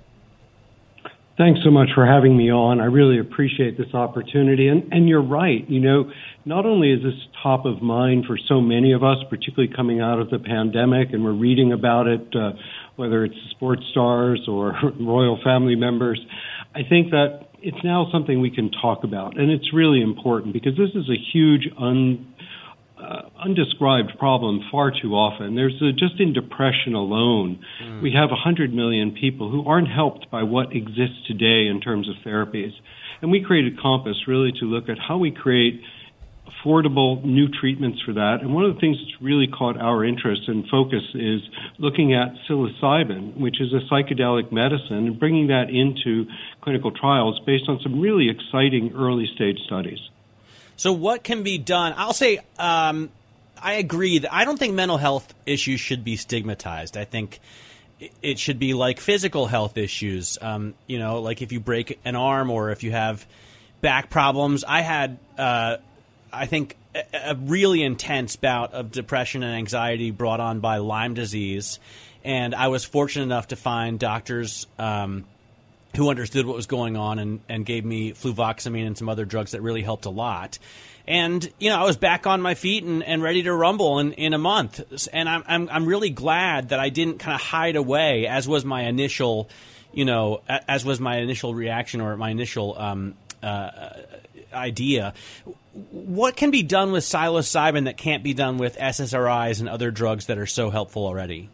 Thanks 1.37 1.61
so 1.63 1.71
much 1.71 1.89
for 1.95 2.05
having 2.05 2.37
me 2.37 2.51
on. 2.51 2.79
I 2.79 2.85
really 2.85 3.17
appreciate 3.17 3.77
this 3.77 3.93
opportunity. 3.93 4.67
And, 4.67 4.91
and 4.93 5.09
you're 5.09 5.23
right. 5.23 5.67
You 5.69 5.79
know, 5.79 6.11
not 6.45 6.65
only 6.65 6.91
is 6.91 7.01
this 7.01 7.15
top 7.41 7.65
of 7.65 7.81
mind 7.81 8.25
for 8.25 8.37
so 8.37 8.61
many 8.61 8.91
of 8.93 9.03
us, 9.03 9.17
particularly 9.29 9.73
coming 9.73 10.01
out 10.01 10.19
of 10.19 10.29
the 10.29 10.39
pandemic, 10.39 11.13
and 11.13 11.23
we're 11.23 11.31
reading 11.31 11.71
about 11.71 12.07
it 12.07 12.35
uh, 12.35 12.51
whether 12.95 13.23
it's 13.25 13.35
sports 13.51 13.83
stars 13.91 14.45
or 14.47 14.73
royal 14.99 15.39
family 15.43 15.75
members. 15.75 16.19
I 16.73 16.81
think 16.87 17.11
that 17.11 17.49
it's 17.61 17.83
now 17.83 18.07
something 18.11 18.41
we 18.41 18.51
can 18.51 18.71
talk 18.71 19.03
about, 19.03 19.37
and 19.37 19.51
it's 19.51 19.73
really 19.73 20.01
important 20.01 20.53
because 20.53 20.73
this 20.77 20.89
is 20.95 21.09
a 21.09 21.17
huge 21.31 21.69
un, 21.77 22.33
uh, 22.97 23.21
undescribed 23.43 24.17
problem 24.17 24.61
far 24.71 24.91
too 24.91 25.13
often. 25.13 25.55
There's 25.55 25.79
a, 25.81 25.91
just 25.91 26.19
in 26.19 26.33
depression 26.33 26.93
alone, 26.95 27.63
mm. 27.83 28.01
we 28.01 28.13
have 28.13 28.29
100 28.29 28.73
million 28.73 29.11
people 29.11 29.51
who 29.51 29.67
aren't 29.67 29.89
helped 29.89 30.31
by 30.31 30.43
what 30.43 30.75
exists 30.75 31.27
today 31.27 31.67
in 31.67 31.81
terms 31.81 32.09
of 32.09 32.15
therapies. 32.25 32.71
And 33.21 33.29
we 33.29 33.43
created 33.43 33.79
Compass 33.79 34.27
really 34.27 34.51
to 34.59 34.65
look 34.65 34.89
at 34.89 34.97
how 34.97 35.17
we 35.17 35.31
create 35.31 35.81
affordable 36.63 37.23
new 37.23 37.47
treatments 37.47 38.01
for 38.01 38.13
that. 38.13 38.39
And 38.41 38.53
one 38.53 38.65
of 38.65 38.73
the 38.73 38.79
things 38.79 38.97
that's 38.97 39.21
really 39.21 39.47
caught 39.47 39.79
our 39.79 40.03
interest 40.03 40.43
and 40.47 40.67
focus 40.69 41.03
is 41.13 41.41
looking 41.77 42.13
at 42.13 42.33
psilocybin, 42.47 43.37
which 43.37 43.59
is 43.61 43.73
a 43.73 43.79
psychedelic 43.91 44.51
medicine, 44.51 45.07
and 45.07 45.19
bringing 45.19 45.47
that 45.47 45.69
into 45.69 46.29
clinical 46.61 46.91
trials 46.91 47.39
based 47.45 47.65
on 47.67 47.79
some 47.81 47.99
really 47.99 48.29
exciting 48.29 48.93
early 48.95 49.27
stage 49.35 49.57
studies. 49.65 49.99
So, 50.75 50.93
what 50.93 51.23
can 51.23 51.43
be 51.43 51.57
done? 51.57 51.93
I'll 51.95 52.13
say 52.13 52.39
um, 52.57 53.09
I 53.61 53.73
agree 53.73 54.19
that 54.19 54.33
I 54.33 54.45
don't 54.45 54.57
think 54.57 54.73
mental 54.73 54.97
health 54.97 55.33
issues 55.45 55.79
should 55.79 56.03
be 56.03 56.15
stigmatized. 56.15 56.97
I 56.97 57.05
think 57.05 57.39
it 58.21 58.39
should 58.39 58.57
be 58.57 58.73
like 58.73 58.99
physical 58.99 59.45
health 59.45 59.77
issues. 59.77 60.37
Um, 60.41 60.73
you 60.87 60.97
know, 60.97 61.21
like 61.21 61.41
if 61.41 61.51
you 61.51 61.59
break 61.59 61.99
an 62.03 62.15
arm 62.15 62.49
or 62.49 62.71
if 62.71 62.83
you 62.83 62.91
have 62.91 63.27
back 63.81 64.09
problems. 64.09 64.63
I 64.63 64.81
had, 64.81 65.17
uh, 65.37 65.77
I 66.31 66.45
think, 66.45 66.77
a, 67.13 67.35
really 67.35 67.83
intense 67.83 68.35
bout 68.35 68.73
of 68.73 68.91
depression 68.91 69.43
and 69.43 69.55
anxiety 69.55 70.11
brought 70.11 70.39
on 70.39 70.59
by 70.59 70.77
Lyme 70.77 71.13
disease, 71.13 71.79
and 72.23 72.53
I 72.53 72.67
was 72.67 72.83
fortunate 72.83 73.23
enough 73.23 73.49
to 73.49 73.55
find 73.55 73.99
doctors. 73.99 74.67
Um, 74.77 75.25
who 75.95 76.09
understood 76.09 76.45
what 76.45 76.55
was 76.55 76.67
going 76.67 76.95
on 76.95 77.19
and, 77.19 77.41
and 77.49 77.65
gave 77.65 77.83
me 77.83 78.13
fluvoxamine 78.13 78.87
and 78.87 78.97
some 78.97 79.09
other 79.09 79.25
drugs 79.25 79.51
that 79.51 79.61
really 79.61 79.81
helped 79.81 80.05
a 80.05 80.09
lot. 80.09 80.57
And, 81.07 81.51
you 81.59 81.69
know, 81.69 81.77
I 81.77 81.83
was 81.83 81.97
back 81.97 82.27
on 82.27 82.41
my 82.41 82.53
feet 82.53 82.83
and, 82.83 83.03
and 83.03 83.21
ready 83.21 83.43
to 83.43 83.53
rumble 83.53 83.99
in, 83.99 84.13
in 84.13 84.33
a 84.33 84.37
month. 84.37 85.07
And 85.11 85.27
I'm, 85.27 85.43
I'm, 85.47 85.69
I'm 85.69 85.85
really 85.85 86.09
glad 86.09 86.69
that 86.69 86.79
I 86.79 86.89
didn't 86.89 87.17
kind 87.17 87.35
of 87.35 87.41
hide 87.41 87.75
away, 87.75 88.27
as 88.27 88.47
was 88.47 88.63
my 88.63 88.83
initial, 88.83 89.49
you 89.91 90.05
know, 90.05 90.41
as 90.47 90.85
was 90.85 90.99
my 90.99 91.17
initial 91.17 91.53
reaction 91.53 92.01
or 92.01 92.15
my 92.15 92.29
initial 92.29 92.77
um, 92.77 93.15
uh, 93.43 93.91
idea. 94.53 95.13
What 95.91 96.35
can 96.35 96.51
be 96.51 96.63
done 96.63 96.91
with 96.91 97.03
psilocybin 97.03 97.85
that 97.85 97.97
can't 97.97 98.23
be 98.23 98.33
done 98.33 98.57
with 98.57 98.77
SSRIs 98.77 99.59
and 99.59 99.69
other 99.69 99.91
drugs 99.91 100.25
that 100.27 100.37
are 100.37 100.45
so 100.45 100.69
helpful 100.69 101.05
already? 101.05 101.49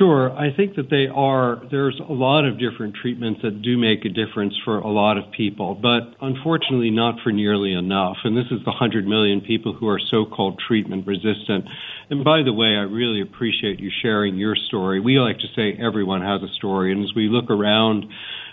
Sure. 0.00 0.32
I 0.32 0.50
think 0.56 0.76
that 0.76 0.88
they 0.88 1.08
are, 1.08 1.60
there's 1.70 2.00
a 2.00 2.12
lot 2.12 2.46
of 2.46 2.58
different 2.58 2.94
treatments 2.94 3.42
that 3.42 3.60
do 3.60 3.76
make 3.76 4.06
a 4.06 4.08
difference 4.08 4.54
for 4.64 4.78
a 4.78 4.88
lot 4.88 5.18
of 5.18 5.30
people, 5.30 5.74
but 5.74 6.14
unfortunately 6.22 6.88
not 6.88 7.20
for 7.22 7.32
nearly 7.32 7.74
enough. 7.74 8.16
And 8.24 8.34
this 8.34 8.46
is 8.46 8.64
the 8.64 8.70
100 8.70 9.06
million 9.06 9.42
people 9.42 9.74
who 9.74 9.88
are 9.88 10.00
so 10.10 10.24
called 10.24 10.58
treatment 10.66 11.06
resistant. 11.06 11.66
And 12.08 12.24
by 12.24 12.42
the 12.42 12.52
way, 12.52 12.68
I 12.68 12.88
really 12.88 13.20
appreciate 13.20 13.78
you 13.78 13.90
sharing 14.00 14.36
your 14.36 14.56
story. 14.56 15.00
We 15.00 15.18
like 15.18 15.38
to 15.40 15.48
say 15.54 15.76
everyone 15.78 16.22
has 16.22 16.42
a 16.42 16.52
story. 16.54 16.92
And 16.92 17.04
as 17.04 17.14
we 17.14 17.28
look 17.28 17.50
around, 17.50 18.06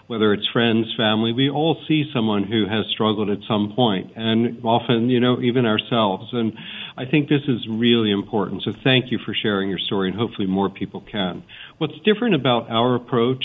whether 0.08 0.34
it's 0.34 0.48
friends, 0.54 0.88
family, 0.96 1.34
we 1.34 1.50
all 1.50 1.78
see 1.88 2.10
someone 2.14 2.44
who 2.44 2.66
has 2.68 2.86
struggled 2.92 3.30
at 3.30 3.40
some 3.48 3.74
point, 3.76 4.12
and 4.16 4.64
often, 4.64 5.10
you 5.10 5.20
know, 5.20 5.42
even 5.42 5.66
ourselves. 5.66 6.30
And 6.32 6.54
I 6.96 7.06
think 7.06 7.28
this 7.28 7.44
is 7.48 7.68
really 7.70 8.12
important. 8.12 8.64
So 8.64 8.72
thank 8.84 9.12
you 9.12 9.20
for 9.26 9.34
sharing 9.34 9.70
your 9.70 9.80
story, 9.80 10.10
and 10.10 10.18
hopefully 10.18 10.48
more 10.48 10.70
people 10.70 11.04
can. 11.12 11.44
What's 11.78 12.00
different 12.06 12.36
about 12.36 12.70
our 12.70 12.96
approach 12.96 13.44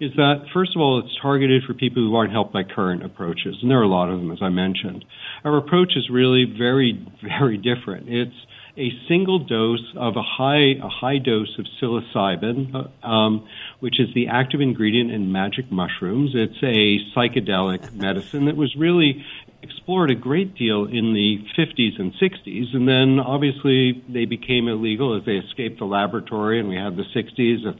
is 0.00 0.10
that, 0.16 0.46
first 0.52 0.72
of 0.74 0.80
all, 0.80 0.98
it's 0.98 1.16
targeted 1.22 1.62
for 1.64 1.74
people 1.74 2.02
who 2.02 2.16
aren't 2.16 2.32
helped 2.32 2.52
by 2.52 2.64
current 2.64 3.04
approaches, 3.04 3.56
and 3.62 3.70
there 3.70 3.78
are 3.78 3.84
a 3.84 3.88
lot 3.88 4.10
of 4.10 4.18
them, 4.18 4.32
as 4.32 4.38
I 4.42 4.48
mentioned. 4.48 5.04
Our 5.44 5.56
approach 5.56 5.92
is 5.96 6.10
really 6.10 6.44
very, 6.44 7.06
very 7.22 7.56
different. 7.56 8.08
It's 8.08 8.34
a 8.76 8.90
single 9.08 9.38
dose 9.38 9.92
of 9.96 10.16
a 10.16 10.22
high 10.22 10.74
a 10.82 10.88
high 10.88 11.18
dose 11.18 11.58
of 11.58 11.66
psilocybin, 11.80 12.74
uh, 12.74 13.06
um, 13.06 13.46
which 13.80 14.00
is 14.00 14.08
the 14.14 14.28
active 14.28 14.60
ingredient 14.60 15.10
in 15.10 15.30
magic 15.30 15.70
mushrooms. 15.70 16.32
It's 16.34 16.62
a 16.62 16.98
psychedelic 17.16 17.92
medicine 17.94 18.46
that 18.46 18.56
was 18.56 18.74
really 18.76 19.24
explored 19.62 20.10
a 20.10 20.14
great 20.14 20.54
deal 20.54 20.84
in 20.84 21.14
the 21.14 21.38
50s 21.56 21.98
and 21.98 22.12
60s, 22.14 22.74
and 22.74 22.86
then 22.86 23.18
obviously 23.18 24.02
they 24.08 24.26
became 24.26 24.68
illegal 24.68 25.16
as 25.16 25.24
they 25.24 25.36
escaped 25.36 25.78
the 25.78 25.86
laboratory, 25.86 26.60
and 26.60 26.68
we 26.68 26.76
had 26.76 26.96
the 26.96 27.04
60s 27.14 27.78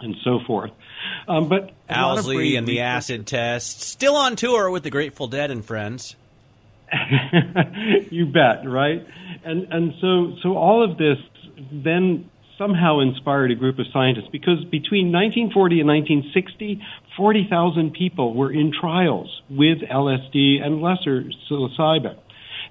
and 0.00 0.16
so 0.22 0.40
forth. 0.46 0.70
Um, 1.28 1.48
but 1.48 1.72
Owsley 1.88 2.56
and 2.56 2.66
the 2.66 2.80
acid 2.80 3.26
test, 3.26 3.82
still 3.82 4.16
on 4.16 4.36
tour 4.36 4.70
with 4.70 4.82
the 4.82 4.90
Grateful 4.90 5.26
Dead 5.26 5.50
and 5.50 5.64
friends. 5.64 6.16
you 8.10 8.26
bet, 8.26 8.66
right? 8.66 9.06
And 9.44 9.72
and 9.72 9.92
so 10.00 10.36
so 10.42 10.56
all 10.56 10.82
of 10.88 10.98
this 10.98 11.18
then 11.72 12.30
somehow 12.58 13.00
inspired 13.00 13.50
a 13.50 13.54
group 13.54 13.78
of 13.78 13.86
scientists 13.92 14.28
because 14.32 14.64
between 14.64 15.12
1940 15.12 15.80
and 15.80 15.88
1960, 15.88 16.82
40,000 17.16 17.92
people 17.92 18.34
were 18.34 18.50
in 18.50 18.72
trials 18.72 19.42
with 19.50 19.78
LSD 19.78 20.62
and 20.62 20.80
lesser 20.80 21.24
psilocybin. 21.50 22.16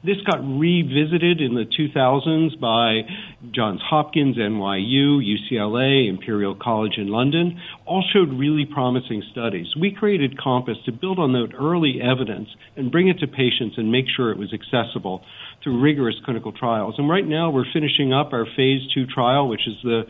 This 0.06 0.22
got 0.22 0.38
revisited 0.38 1.42
in 1.42 1.56
the 1.56 1.66
2000s 1.66 2.60
by 2.60 3.10
Johns 3.52 3.82
Hopkins, 3.82 4.38
NYU, 4.38 5.20
UCLA, 5.20 6.08
Imperial 6.08 6.54
College 6.54 6.98
in 6.98 7.08
London, 7.08 7.60
all 7.88 8.04
showed 8.14 8.32
really 8.32 8.66
promising 8.66 9.24
studies. 9.32 9.66
We 9.76 9.92
created 9.92 10.40
Compass 10.40 10.78
to 10.86 10.92
build 10.92 11.18
on 11.18 11.34
that 11.34 11.54
early 11.58 12.00
evidence 12.04 12.50
and 12.76 12.92
bring 12.92 13.08
it 13.08 13.18
to 13.20 13.28
patients 13.28 13.80
and 13.80 13.92
make 13.92 14.06
sure 14.16 14.30
it 14.30 14.38
was 14.38 14.54
accessible 14.54 15.24
through 15.64 15.82
rigorous 15.82 16.16
clinical 16.24 16.52
trials. 16.52 16.96
And 17.00 17.10
right 17.10 17.26
now 17.26 17.50
we're 17.50 17.72
finishing 17.74 18.14
up 18.14 18.32
our 18.32 18.46
phase 18.56 18.82
two 18.94 19.08
trial, 19.08 19.48
which 19.48 19.68
is 19.68 19.76
the 19.84 20.04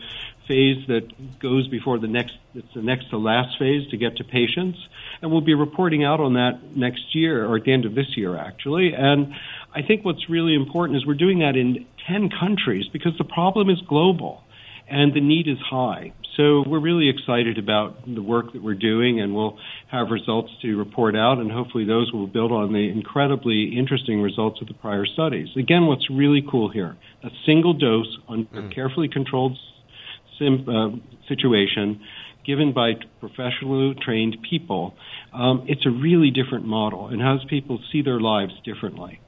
phase 0.46 0.86
that 0.88 1.40
goes 1.40 1.66
before 1.68 1.98
the 1.98 2.06
next 2.06 2.34
it's 2.54 2.72
the 2.74 2.82
next 2.82 3.10
to 3.10 3.18
last 3.18 3.58
phase 3.58 3.88
to 3.90 3.96
get 3.96 4.16
to 4.16 4.24
patients 4.24 4.78
and 5.20 5.30
we'll 5.30 5.40
be 5.40 5.54
reporting 5.54 6.04
out 6.04 6.20
on 6.20 6.34
that 6.34 6.76
next 6.76 7.14
year 7.14 7.44
or 7.44 7.56
at 7.56 7.64
the 7.64 7.72
end 7.72 7.84
of 7.84 7.94
this 7.94 8.16
year 8.16 8.36
actually 8.36 8.92
and 8.94 9.34
I 9.76 9.82
think 9.82 10.06
what's 10.06 10.30
really 10.30 10.54
important 10.54 10.96
is 10.96 11.06
we're 11.06 11.14
doing 11.14 11.40
that 11.40 11.54
in 11.54 11.84
10 12.08 12.30
countries 12.30 12.86
because 12.90 13.12
the 13.18 13.24
problem 13.24 13.68
is 13.68 13.76
global 13.86 14.42
and 14.88 15.12
the 15.12 15.20
need 15.20 15.48
is 15.48 15.58
high. 15.58 16.14
So 16.34 16.64
we're 16.66 16.80
really 16.80 17.10
excited 17.10 17.58
about 17.58 18.06
the 18.06 18.22
work 18.22 18.54
that 18.54 18.62
we're 18.62 18.74
doing, 18.74 19.20
and 19.20 19.34
we'll 19.34 19.58
have 19.90 20.10
results 20.10 20.50
to 20.62 20.76
report 20.76 21.16
out, 21.16 21.38
and 21.38 21.50
hopefully 21.50 21.84
those 21.84 22.12
will 22.12 22.26
build 22.26 22.52
on 22.52 22.72
the 22.72 22.88
incredibly 22.90 23.76
interesting 23.76 24.22
results 24.22 24.60
of 24.60 24.68
the 24.68 24.74
prior 24.74 25.04
studies. 25.06 25.48
Again, 25.56 25.86
what's 25.86 26.08
really 26.10 26.42
cool 26.50 26.70
here 26.70 26.96
a 27.22 27.30
single 27.44 27.72
dose 27.72 28.18
on 28.28 28.48
a 28.52 28.56
mm. 28.56 28.74
carefully 28.74 29.08
controlled 29.08 29.58
sim, 30.38 30.66
uh, 30.68 30.90
situation 31.28 32.00
given 32.46 32.72
by 32.72 32.92
professionally 33.18 33.94
trained 34.00 34.36
people. 34.48 34.94
Um, 35.32 35.64
it's 35.66 35.84
a 35.84 35.90
really 35.90 36.30
different 36.30 36.64
model 36.64 37.08
and 37.08 37.20
has 37.20 37.40
people 37.48 37.80
see 37.90 38.02
their 38.02 38.20
lives 38.20 38.52
differently. 38.64 39.20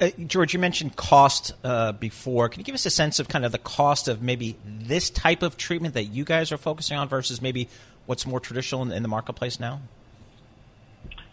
Uh, 0.00 0.10
George, 0.26 0.52
you 0.52 0.60
mentioned 0.60 0.94
cost 0.94 1.52
uh, 1.64 1.90
before. 1.92 2.48
Can 2.48 2.60
you 2.60 2.64
give 2.64 2.74
us 2.74 2.86
a 2.86 2.90
sense 2.90 3.18
of 3.18 3.28
kind 3.28 3.44
of 3.44 3.50
the 3.50 3.58
cost 3.58 4.06
of 4.06 4.22
maybe 4.22 4.56
this 4.64 5.10
type 5.10 5.42
of 5.42 5.56
treatment 5.56 5.94
that 5.94 6.04
you 6.04 6.24
guys 6.24 6.52
are 6.52 6.56
focusing 6.56 6.96
on 6.96 7.08
versus 7.08 7.42
maybe 7.42 7.68
what's 8.06 8.24
more 8.24 8.38
traditional 8.38 8.82
in, 8.82 8.92
in 8.92 9.02
the 9.02 9.08
marketplace 9.08 9.58
now? 9.58 9.80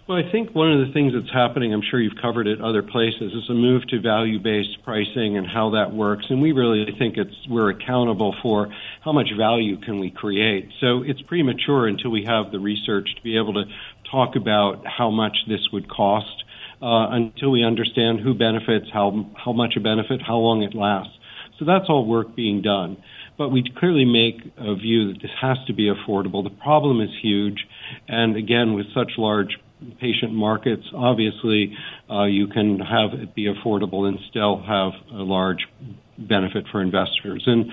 Well, 0.08 0.19
I 0.19 0.32
think 0.32 0.54
one 0.54 0.71
of 0.71 0.86
the 0.86 0.93
things 0.93 1.13
that's 1.13 1.34
happening, 1.34 1.73
I'm 1.73 1.82
sure 1.82 1.99
you've 1.99 2.21
covered 2.21 2.45
it 2.45 2.62
other 2.62 2.84
places, 2.84 3.34
is 3.34 3.49
a 3.49 3.54
move 3.54 3.88
to 3.88 3.99
value-based 3.99 4.84
pricing 4.84 5.36
and 5.38 5.47
how 5.47 5.71
that 5.71 5.93
works. 5.93 6.25
And 6.30 6.41
we 6.41 6.51
really 6.51 6.86
think 6.97 7.17
it's 7.17 7.36
we're 7.47 7.71
accountable 7.71 8.36
for 8.43 8.71
how 9.01 9.13
much 9.13 9.30
value 9.36 9.78
can 9.78 9.99
we 9.99 10.12
create. 10.12 10.69
So 10.80 11.01
it's 11.04 11.21
premature 11.23 11.88
until 11.88 12.12
we 12.12 12.23
have 12.25 12.51
the 12.51 12.60
research 12.60 13.15
to 13.15 13.21
be 13.23 13.38
able 13.38 13.54
to 13.54 13.65
talk 14.12 14.36
about 14.36 14.86
how 14.86 15.10
much 15.10 15.38
this 15.47 15.71
would 15.71 15.89
cost 15.89 16.43
uh, 16.81 17.09
until 17.11 17.51
we 17.51 17.63
understand 17.63 18.19
who 18.19 18.33
benefits, 18.33 18.88
how 18.93 19.25
how 19.35 19.53
much 19.53 19.73
a 19.77 19.79
benefit, 19.79 20.21
how 20.25 20.38
long 20.38 20.63
it 20.63 20.75
lasts. 20.75 21.13
So 21.59 21.65
that's 21.65 21.85
all 21.88 22.05
work 22.05 22.35
being 22.35 22.61
done. 22.61 22.97
But 23.38 23.49
we 23.49 23.63
clearly 23.77 24.05
make 24.05 24.53
a 24.57 24.75
view 24.75 25.13
that 25.13 25.21
this 25.21 25.31
has 25.41 25.57
to 25.67 25.73
be 25.73 25.91
affordable. 25.91 26.43
The 26.43 26.55
problem 26.61 27.01
is 27.01 27.09
huge, 27.21 27.65
and 28.07 28.35
again, 28.35 28.73
with 28.73 28.88
such 28.93 29.11
large 29.17 29.57
patient 29.99 30.33
markets, 30.33 30.83
obviously 30.95 31.75
uh, 32.09 32.23
you 32.23 32.47
can 32.47 32.79
have 32.79 33.19
it 33.19 33.35
be 33.35 33.45
affordable 33.45 34.07
and 34.07 34.17
still 34.29 34.61
have 34.61 34.93
a 35.13 35.23
large 35.23 35.67
benefit 36.17 36.65
for 36.71 36.81
investors. 36.81 37.43
And 37.45 37.65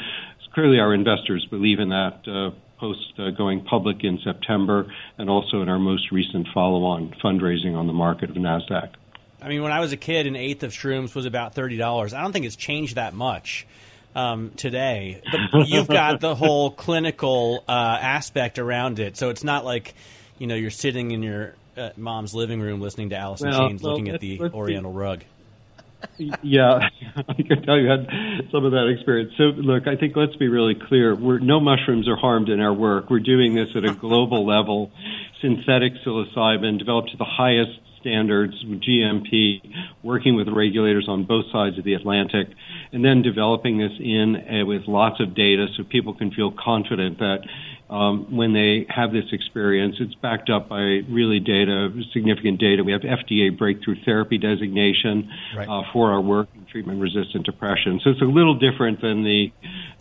clearly, 0.53 0.79
our 0.79 0.95
investors 0.95 1.47
believe 1.51 1.79
in 1.79 1.91
that. 1.91 2.21
Uh, 2.27 2.51
post 2.83 3.13
uh, 3.19 3.31
going 3.31 3.65
public 3.65 4.03
in 4.03 4.19
September, 4.25 4.93
and 5.17 5.31
also 5.31 5.63
in 5.63 5.69
our 5.69 5.79
most 5.79 6.11
recent 6.11 6.49
follow-on 6.53 7.15
fundraising 7.23 7.77
on 7.77 7.87
the 7.87 7.93
market 7.93 8.29
of 8.29 8.35
Nasdaq. 8.37 8.91
I 9.41 9.49
mean, 9.49 9.63
when 9.63 9.71
I 9.71 9.79
was 9.79 9.93
a 9.93 9.97
kid, 9.97 10.27
an 10.27 10.35
eighth 10.35 10.65
of 10.65 10.73
shrooms 10.73 11.15
was 11.15 11.25
about 11.25 11.55
thirty 11.55 11.77
dollars. 11.77 12.13
I 12.13 12.23
don't 12.23 12.33
think 12.33 12.45
it's 12.45 12.57
changed 12.57 12.97
that 12.97 13.15
much 13.15 13.67
um, 14.17 14.51
today. 14.57 15.23
But 15.53 15.69
you've 15.69 15.87
got 15.87 16.21
the 16.21 16.35
whole 16.35 16.73
clinical 16.73 17.63
uh, 17.69 17.73
aspect 17.73 18.59
around 18.59 18.99
it, 18.99 19.17
so 19.17 19.31
it's 19.31 19.45
not 19.45 19.65
like 19.65 19.95
you 20.39 20.49
know 20.49 20.57
you're 20.57 20.71
sitting 20.71 21.13
in 21.13 21.23
your 21.23 21.55
uh, 21.77 21.91
mom's 21.97 22.35
living 22.35 22.61
room 22.61 22.81
listening 22.81 23.11
to 23.11 23.17
Alice 23.17 23.43
in 23.43 23.51
well, 23.51 23.69
Chains, 23.69 23.83
well, 23.83 23.93
looking 23.93 24.09
at 24.09 24.21
the 24.21 24.41
Oriental 24.41 24.93
be, 24.93 24.99
rug. 24.99 25.25
Yeah, 26.43 26.89
I 27.17 27.43
can 27.43 27.63
tell 27.63 27.79
you 27.79 27.89
had 27.89 28.07
some 28.51 28.65
of 28.65 28.73
that 28.73 28.89
experience. 28.89 29.33
So, 29.37 29.45
look, 29.45 29.87
I 29.87 29.97
think 29.97 30.17
let's 30.17 30.37
be 30.37 30.49
really 30.49 30.75
clear. 30.75 31.15
We're, 31.15 31.39
no 31.39 31.61
mushrooms 31.61 32.09
are 32.09 32.17
harmed 32.17 32.49
in 32.49 32.61
our 32.61 32.73
work. 32.73 33.11
We're 33.11 33.21
doing 33.21 33.55
this 33.55 33.69
at 33.77 33.85
a 33.85 33.95
global 33.95 34.47
level. 34.47 34.91
Synthetic 35.41 35.93
psilocybin 36.05 36.79
developed 36.79 37.11
to 37.11 37.17
the 37.17 37.25
highest 37.25 37.79
standards, 38.01 38.55
GMP, 38.65 39.61
working 40.03 40.37
with 40.37 40.49
regulators 40.49 41.07
on 41.09 41.25
both 41.25 41.47
sides 41.53 41.79
of 41.79 41.85
the 41.85 41.95
Atlantic, 41.95 42.49
and 42.93 43.05
then 43.05 43.23
developing 43.23 43.79
this 43.79 43.93
in 43.99 44.37
uh, 44.37 44.67
with 44.67 44.83
lots 44.87 45.21
of 45.21 45.35
data 45.35 45.67
so 45.77 45.85
people 45.85 46.15
can 46.15 46.31
feel 46.33 46.53
confident 46.53 47.19
that 47.19 47.39
um, 47.93 48.35
when 48.35 48.55
they 48.55 48.87
have 48.89 49.13
this 49.13 49.27
experience. 49.33 49.97
It's 50.01 50.15
backed 50.15 50.49
up 50.49 50.69
by 50.69 51.03
really 51.11 51.41
data, 51.41 51.91
significant 52.15 52.59
data. 52.59 52.83
We 52.83 52.93
have 52.93 53.03
FDA 53.03 53.57
breakthrough 53.57 54.03
therapy 54.05 54.39
designation 54.39 55.31
right. 55.55 55.69
uh, 55.69 55.83
for 55.93 56.11
our 56.11 56.21
work 56.21 56.49
in 56.55 56.65
treatment 56.65 57.01
resistant 57.01 57.45
depression. 57.45 58.01
So 58.03 58.11
it's 58.11 58.23
a 58.23 58.25
little 58.25 58.59
different 58.59 59.03
than 59.03 59.25
the 59.25 59.53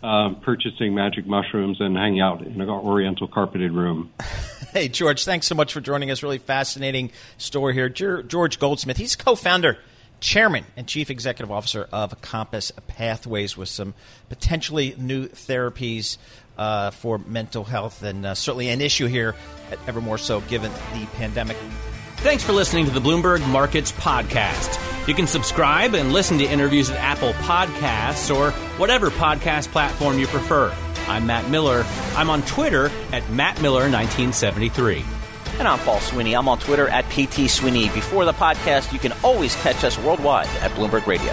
um, 0.02 0.40
purchasing 0.40 0.94
magic 0.94 1.26
mushrooms 1.26 1.76
and 1.80 1.94
hanging 1.94 2.22
out 2.22 2.40
in 2.40 2.58
an 2.58 2.70
oriental 2.70 3.28
carpeted 3.28 3.72
room. 3.72 4.10
hey, 4.72 4.88
George, 4.88 5.24
thanks 5.24 5.46
so 5.46 5.54
much 5.54 5.74
for 5.74 5.82
joining 5.82 6.10
us. 6.10 6.22
Really 6.22 6.38
fascinating 6.38 7.12
story 7.36 7.74
here. 7.74 7.90
George 7.90 8.58
Goldsmith, 8.58 8.96
he's 8.96 9.16
co 9.16 9.34
founder 9.34 9.76
chairman 10.22 10.64
and 10.76 10.86
chief 10.86 11.10
executive 11.10 11.50
officer 11.50 11.88
of 11.92 12.18
Compass 12.22 12.72
Pathways 12.86 13.56
with 13.56 13.68
some 13.68 13.92
potentially 14.28 14.94
new 14.96 15.28
therapies 15.28 16.16
uh, 16.58 16.90
for 16.90 17.18
mental 17.18 17.64
health, 17.64 18.02
and 18.02 18.26
uh, 18.26 18.34
certainly 18.34 18.68
an 18.68 18.80
issue 18.80 19.06
here, 19.06 19.34
ever 19.86 20.00
more 20.00 20.18
so 20.18 20.40
given 20.42 20.72
the 20.94 21.06
pandemic. 21.14 21.56
Thanks 22.18 22.44
for 22.44 22.52
listening 22.52 22.84
to 22.84 22.92
the 22.92 23.00
Bloomberg 23.00 23.44
Markets 23.48 23.90
Podcast. 23.92 24.78
You 25.08 25.14
can 25.14 25.26
subscribe 25.26 25.94
and 25.94 26.12
listen 26.12 26.38
to 26.38 26.44
interviews 26.44 26.88
at 26.88 26.96
Apple 26.98 27.32
Podcasts 27.32 28.32
or 28.32 28.52
whatever 28.78 29.10
podcast 29.10 29.68
platform 29.72 30.18
you 30.18 30.28
prefer. 30.28 30.72
I'm 31.08 31.26
Matt 31.26 31.50
Miller. 31.50 31.84
I'm 32.14 32.30
on 32.30 32.42
Twitter 32.42 32.86
at 33.12 33.24
MattMiller1973. 33.24 35.04
And 35.58 35.66
I'm 35.66 35.80
Paul 35.80 35.98
Sweeney. 36.00 36.34
I'm 36.34 36.48
on 36.48 36.60
Twitter 36.60 36.88
at 36.88 37.04
PT 37.10 37.50
Sweeney. 37.50 37.88
Before 37.88 38.24
the 38.24 38.32
podcast, 38.32 38.92
you 38.92 39.00
can 39.00 39.12
always 39.24 39.56
catch 39.56 39.82
us 39.82 39.98
worldwide 39.98 40.46
at 40.60 40.70
Bloomberg 40.72 41.06
Radio. 41.06 41.32